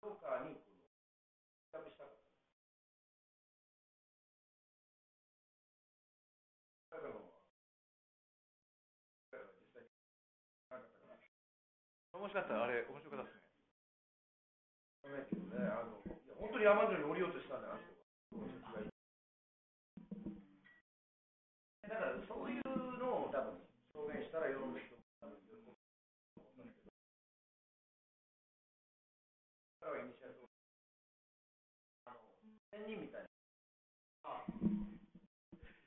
[0.00, 0.86] ジョーカーにこの比
[1.74, 2.12] 較したかっ
[6.90, 7.18] ただからだ
[9.36, 9.88] から実際に
[10.70, 11.18] なかったから
[12.16, 13.44] 面白かったあれ面白かったですね
[15.04, 16.00] わかんないけどね、あの
[16.40, 17.92] 本当に山城に降りようとしたんだな、あの人
[18.72, 18.80] が。
[21.86, 22.66] だからそういう
[22.98, 23.62] のを多分
[23.94, 25.62] 表現したら読む人も多分喜ぶ
[26.34, 26.90] と思うんだけど。
[29.86, 30.42] だからイニシャル
[32.10, 32.18] あの
[32.74, 33.30] 仙人みたいな。
[33.30, 33.38] い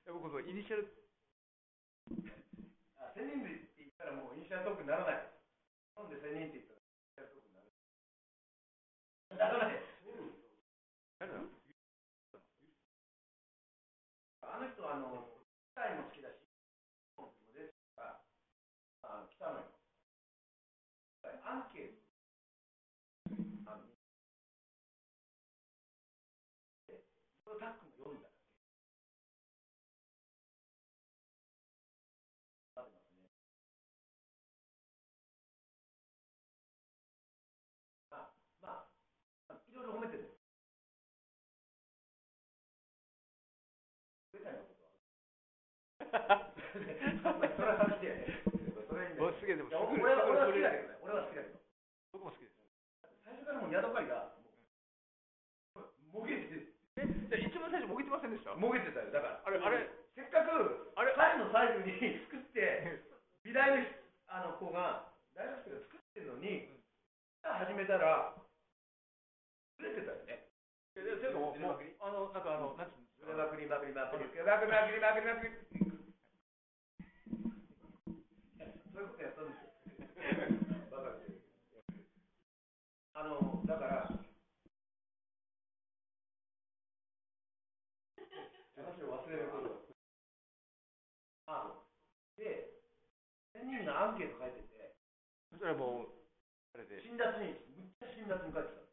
[0.08, 0.88] や僕もイニシャル
[2.96, 5.29] あ仙人って言ったらもうイニシャルトークにならない。
[11.20, 11.59] なん
[39.90, 40.30] を褒めてる。
[46.10, 48.26] それはよね。
[48.88, 49.86] それはいいんだよ。
[50.02, 50.98] 俺は好きだけどね。
[51.02, 51.60] 俺は好きだけど。
[52.14, 52.54] 僕も好きです。
[53.24, 54.34] 最初からもうヤドカが
[56.14, 58.56] もげてえ一番最初もげてませんでした？
[58.56, 59.12] もげてたよ。
[59.12, 63.02] だからあれあれせっかくあれ彼の最後に作って
[63.46, 63.86] 美大の
[64.28, 66.82] あの子が大学生が作ってるのに、
[67.42, 68.39] 始めたら。
[69.80, 70.52] 出てたよね。
[70.96, 71.02] で
[71.32, 71.56] も、
[72.00, 72.90] あの、なんか、あの、な。
[73.24, 75.54] バクリ、バクリ、バクリ、バクリ、バクリ、バクリ、バクリ。
[78.92, 79.70] そういうことやったんですよ。
[83.14, 84.10] あの、だから。
[88.76, 89.88] 話を忘れること。
[91.48, 91.86] あ。
[92.38, 92.74] で。
[93.54, 94.96] 千人のアンケート書いてて。
[95.58, 96.10] それもう。
[96.74, 97.02] あれで。
[97.02, 98.89] 辛辣に、むっちゃ辛辣に書いてた。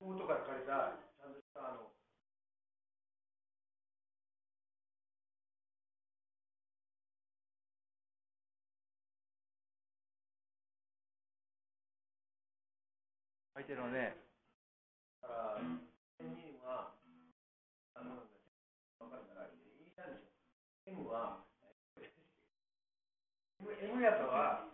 [0.00, 1.92] 妹から借りた、ちゃんとしたあの、
[13.52, 14.16] 相手のね
[15.20, 15.60] だから、
[16.16, 16.96] 仙人は、
[17.92, 18.24] あの、
[19.04, 20.90] わかるから、イニシャルでしょ。
[20.90, 21.44] M は、
[23.60, 24.69] M, やったは、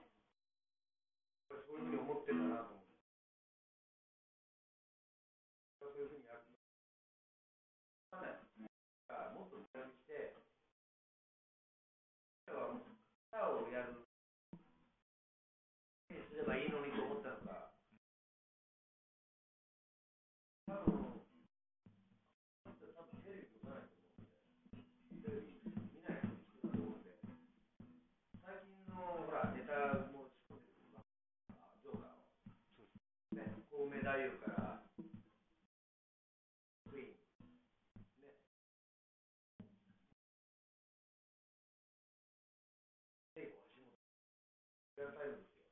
[34.07, 34.79] ね、コウメ太夫から、
[36.95, 37.19] ね。
[43.35, 43.99] 聖子、橋本、
[44.95, 45.67] リアルタイムですよ。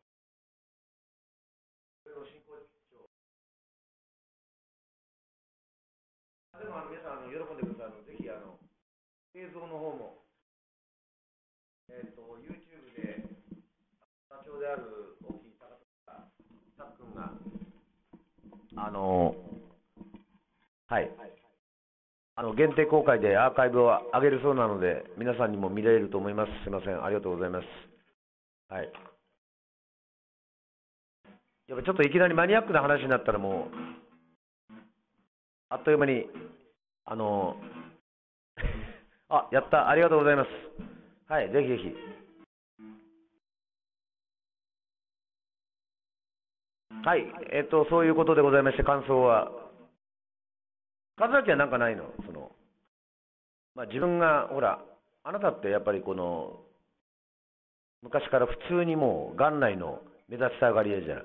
[2.02, 2.58] それの進行
[2.90, 3.06] 長。
[6.58, 8.58] でも皆さんあの喜んでくださいあのぜひあの
[9.34, 10.22] 映像の方も
[11.88, 13.26] えっ、と YouTube で
[14.30, 15.66] 社長である大きい高
[16.06, 16.30] 田
[16.76, 17.34] さっくんが
[18.76, 19.34] あの
[20.86, 21.10] はい。
[22.36, 26.52] あの限定公開でアーカイブを上げるそうなので皆さんにも見れると思います。
[26.64, 27.04] すいません。
[27.04, 27.66] ありがとうございます。
[28.68, 28.92] はい。
[31.68, 34.04] やっぱちょっといきなりマニアックな話になったらもう
[35.74, 36.26] あっという間に、
[37.04, 37.56] あの
[39.28, 40.50] あ、やった、ありがとうございます。
[41.26, 41.96] はい、ぜひぜひ。
[47.02, 49.50] はい、えっと、そういうことでございまして、感想は。
[51.18, 52.04] 和崎はなんかないの？
[52.26, 52.50] その、
[53.74, 54.80] まあ、自分が、ほら、
[55.22, 56.60] あなたってやっぱりこの、
[58.02, 61.24] 昔から普通にもう、元来の目立ちたがり屋じゃん。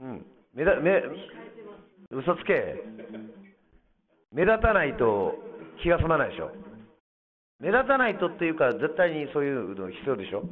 [0.00, 0.26] うん。
[0.54, 1.02] 目だ目
[2.10, 2.82] 嘘つけ。
[4.32, 5.34] 目立たないと
[5.82, 6.50] 気が済まないでしょ。
[7.58, 10.44] 目立たないとっていうか、絶対にそういうの必要でしょ。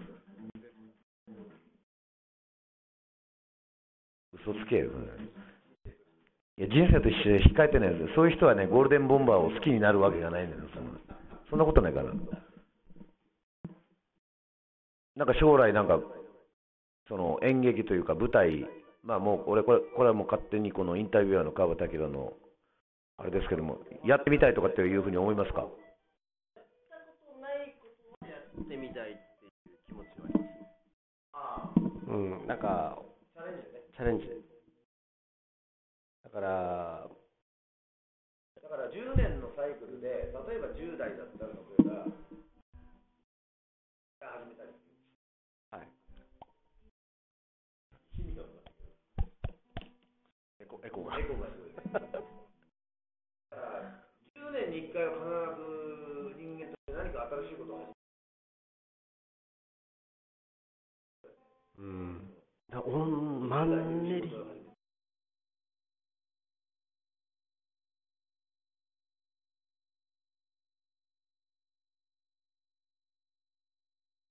[4.44, 4.90] 嘘つけよ。
[6.56, 10.62] いや人生と一緒で控えてないですそういう人はね、ゴールデンボンバーを好きになるわけがないんだよ。
[10.72, 10.92] そんな
[11.50, 12.12] そんなことないから。
[15.16, 16.00] なんか将来なんか、
[17.08, 18.66] その演劇というか舞台、
[19.02, 22.32] まあもう俺これ、これはもう勝手にこのインタビュアーの川端明の
[23.16, 25.62] あれですけども、やってみたいとかっていうふうに思いますか？
[25.62, 25.70] ない
[27.80, 27.88] こ
[28.20, 30.50] とはやってみたいっていう気持ちはあります。
[31.34, 31.70] あ
[32.08, 32.98] うん、なんか、
[33.94, 34.26] チャレンジ。
[36.24, 37.06] だから、
[38.60, 42.02] だから10年のサイクルで、例えば10代だったらそれが、
[44.18, 44.50] 始。
[45.70, 45.86] はい。
[50.58, 51.14] エコエコが。
[51.14, 51.48] すごい。
[51.92, 52.06] だか
[53.54, 54.02] ら、
[54.34, 55.73] 10年に1回は必ず
[62.82, 64.34] おんマンネリ。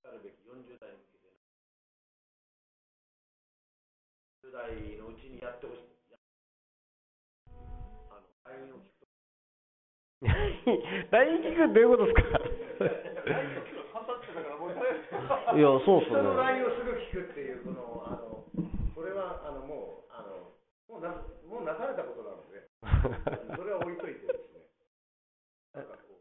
[0.03, 1.31] あるべき40代に向けて
[4.43, 5.93] 10代のうちにやってほしい
[8.43, 9.07] LINE を聞くと
[11.15, 12.43] LINE 聞くどういうことですか
[15.55, 16.43] いや、そうっす人のね。
[16.43, 18.32] LINE をすぐ聞くっていうこのあのそ
[19.13, 20.53] れはあのもうあの
[20.89, 21.09] もうな
[21.47, 22.69] もうなされたことなので
[23.55, 24.67] それは置いといてですね
[25.73, 26.19] なんかこ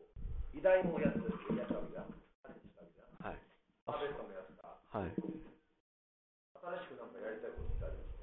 [0.55, 1.25] う偉大もやってる
[1.57, 2.13] やったわけじゃんし
[2.43, 3.39] たわけじゃんはい。
[3.85, 5.11] パーベットもやったはい。
[5.13, 8.23] 新しくなんかやりたいことってありますか？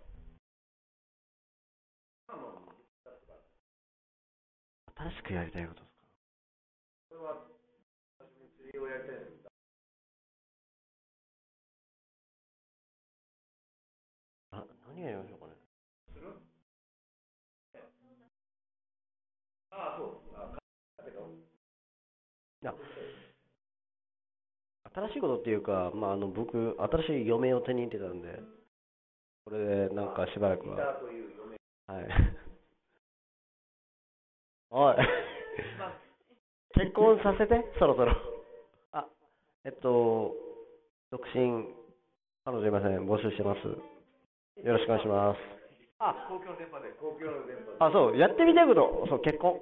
[4.95, 6.07] 新しくやりたいことですか？
[7.09, 7.47] これは
[8.20, 9.18] 久しぶりに釣りをやりたい
[15.00, 15.54] 何やりましょうかね。
[16.12, 16.28] する？
[19.72, 20.58] ああそうあ
[20.97, 21.30] だけど
[22.62, 22.74] いや、
[24.93, 28.41] 新しいことっていうか、まあ、あの僕、新しい嫁を手に入れたんで、
[29.45, 30.76] これでなんかしばらくは。
[31.88, 32.08] はい。
[34.72, 34.95] おい。
[36.74, 38.12] 結婚させて、そろそろ。
[38.91, 39.08] あ、
[39.64, 40.36] えっと、
[41.10, 41.74] 独身、
[42.43, 43.60] 彼女いません、募集してます。
[44.64, 45.39] よろしくお願いします。
[45.99, 49.60] あ公共の電波で公共の電波であ、そう、やってみたいこと、そう、結婚。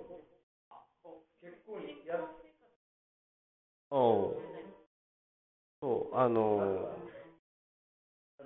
[1.42, 2.18] 結構にや
[3.90, 4.36] おう
[5.82, 6.90] そう、あの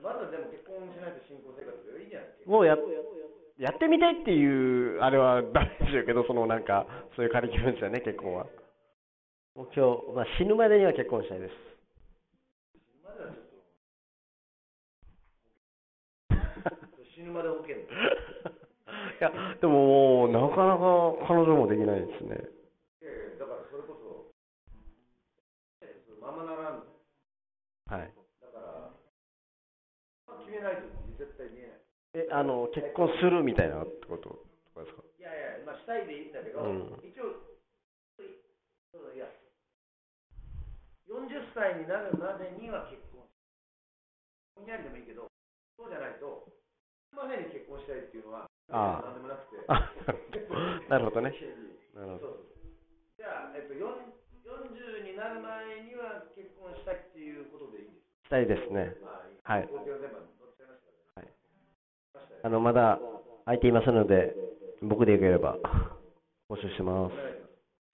[0.04, 2.50] まずでも結婚しないと新婚生活でいいんじゃない？
[2.50, 2.76] もうや、
[3.58, 6.86] やってみたいっていう、あれはダメでしょうけど、そのなんか、
[7.16, 8.46] そういう仮気分ですよね、結婚は。
[9.56, 11.54] 目標、まあ、死ぬまでには結婚したいです。
[17.22, 17.94] 死ぬまで OK だ
[18.50, 19.30] いや、
[19.62, 22.34] でももう、なかなか彼女もできないですね。
[23.02, 24.34] いやいやだからそれこそ
[26.20, 26.84] ままならん
[27.86, 28.14] はい。
[28.42, 28.90] だから、
[30.26, 31.82] まあ決めないと絶対見えない。
[32.26, 34.30] え、あの、結婚するみたいなってこと
[34.74, 35.04] とかですか？
[35.20, 37.38] いやいや、まあ、したいでいいんだけど、うん一応、
[39.14, 39.30] いや、
[41.06, 43.22] 40歳になるまでには結婚。
[44.56, 45.30] ぼんやりでもいいけど、
[45.78, 46.61] そうじゃないと、
[47.16, 49.94] までに結婚したいっていうのは、ああなんでもなくて、あ、
[50.90, 51.34] なるほどね。
[51.94, 52.42] なるほど。
[53.18, 54.12] じゃあ、えっと、4
[54.48, 58.96] 40になる前には結婚したいっていうことでいいんですしたいですね。
[59.44, 59.68] か、はい。
[61.16, 61.28] はい。
[62.44, 63.00] あの、まだ
[63.46, 64.36] 空いていますので、
[64.82, 65.60] 僕でよければ
[66.50, 67.14] 募集してます。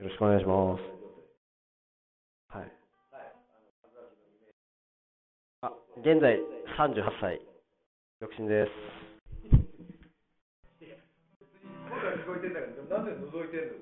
[0.02, 0.08] よ。
[0.08, 0.82] ろしくお願いします。
[2.56, 2.72] はい。
[5.62, 6.38] あ、現在
[6.78, 7.40] 38歳、
[8.20, 9.07] 独身です。
[12.28, 13.80] 声が聞こえてんだけど、なんで覗いてんの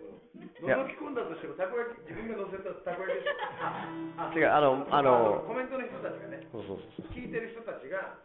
[0.62, 3.34] このや覗き込んだとしても、たこ焼き、自分が乗せたたこ焼きでしょ。
[3.59, 7.11] あ違うあのあのコメントの人たちがね、そうそうそう。
[7.11, 8.22] 聞いてる人たちが、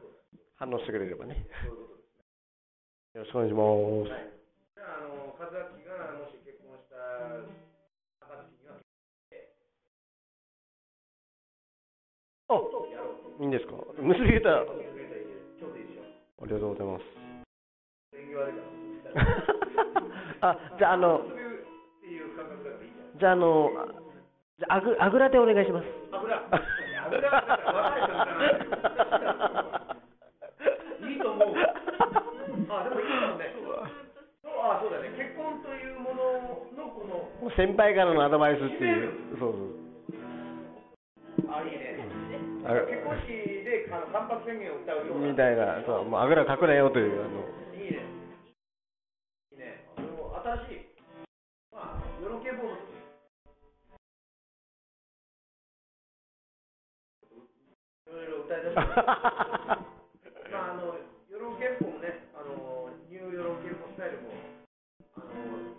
[0.61, 1.47] 反応してくれればね。
[1.65, 2.13] そういうことです
[3.17, 3.65] よろしくお願いしま
[4.05, 4.13] す。
[4.13, 4.29] はい。
[4.75, 5.57] じゃあ、あの、和明
[5.89, 6.95] がもし結婚した
[8.21, 8.77] 暁には、
[12.51, 12.59] あ、
[13.39, 13.73] いいんですか？
[13.97, 14.65] 結びれたら、あ。
[16.45, 17.03] りがとうございます。
[20.41, 21.21] あ、じゃあ、あの、
[23.19, 23.85] じゃあ、あの、あ
[24.57, 25.85] じゃあ、あぐ、あぐらでお願いします。
[26.11, 26.33] 油。
[27.05, 27.97] 油だから若
[31.05, 31.49] いいいと思う。
[32.69, 33.53] あ、でもいいかもね。
[34.41, 35.09] そうあ、そうだね。
[35.13, 39.37] 結婚というもののこの、先輩からのアドバイスっていう。
[39.37, 39.57] そうそ
[41.45, 41.53] う。
[41.53, 42.01] あ、いいね。
[42.65, 43.29] あ結婚式
[43.65, 45.27] であの関白宣言を歌うような。
[45.27, 47.25] みたいな、そう、もうあぐらかくなよという。
[47.25, 47.60] あの
[50.51, 50.91] 新しい。
[51.71, 52.83] まあ、世論系ボード。
[58.11, 58.83] いろいろ歌い出して。
[60.51, 60.99] まあ、あの、
[61.29, 64.31] 世論憲法もね、あの、ニュー世論憲法スタイルも、
[65.15, 65.31] あの、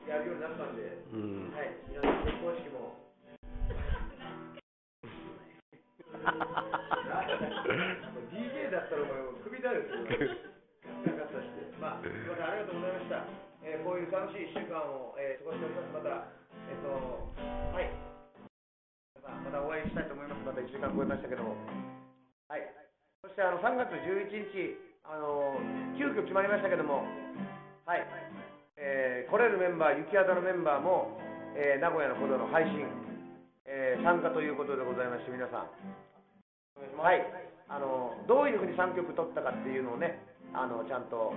[0.08, 1.52] やるようになったんで、うん。
[1.52, 2.96] はい、皆さん結婚式も。
[8.32, 9.12] DJ だったらお前
[9.44, 9.82] 首だよ。
[14.12, 15.96] 楽しい一週間を、えー過ごしております。
[15.96, 16.28] また、
[16.68, 16.92] えっ、と、
[17.72, 17.88] はい。
[19.16, 20.44] 皆さんまたお会いしたいと思います。
[20.44, 21.56] また1時間超えましたけども。
[22.52, 22.68] はい。
[23.24, 24.76] そして、あの、3月11日、
[25.08, 25.56] あの、
[25.96, 27.08] 急遽決まりましたけども、
[27.88, 28.04] はい。
[28.76, 31.16] えー来れるメンバー、雪肌のメンバーも、
[31.56, 32.84] えー名古屋のほどの配信、
[33.64, 35.72] ええー参加ということでございまして、皆さん、
[37.00, 37.24] はい、
[37.68, 40.20] あのどういうふうに3曲取ったかっていうのをね、
[40.52, 41.32] あのちゃんと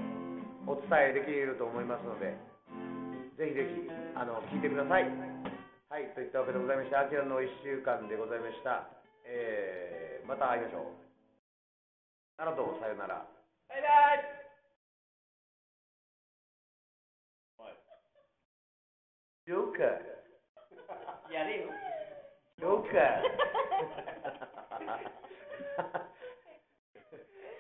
[0.68, 2.36] お伝えできると思いますので、
[3.36, 5.12] ぜひぜひあの聞いてください。
[5.90, 8.88] はい、といったわけでございまして、あきらの1週間でございました。
[9.26, 12.42] えーまた会いましょう。
[12.42, 13.28] ならとさよなら。
[13.70, 14.36] バイバイ
[19.46, 21.32] ジョーカー。
[21.32, 21.70] やれよ。
[22.58, 23.22] ジョーカー。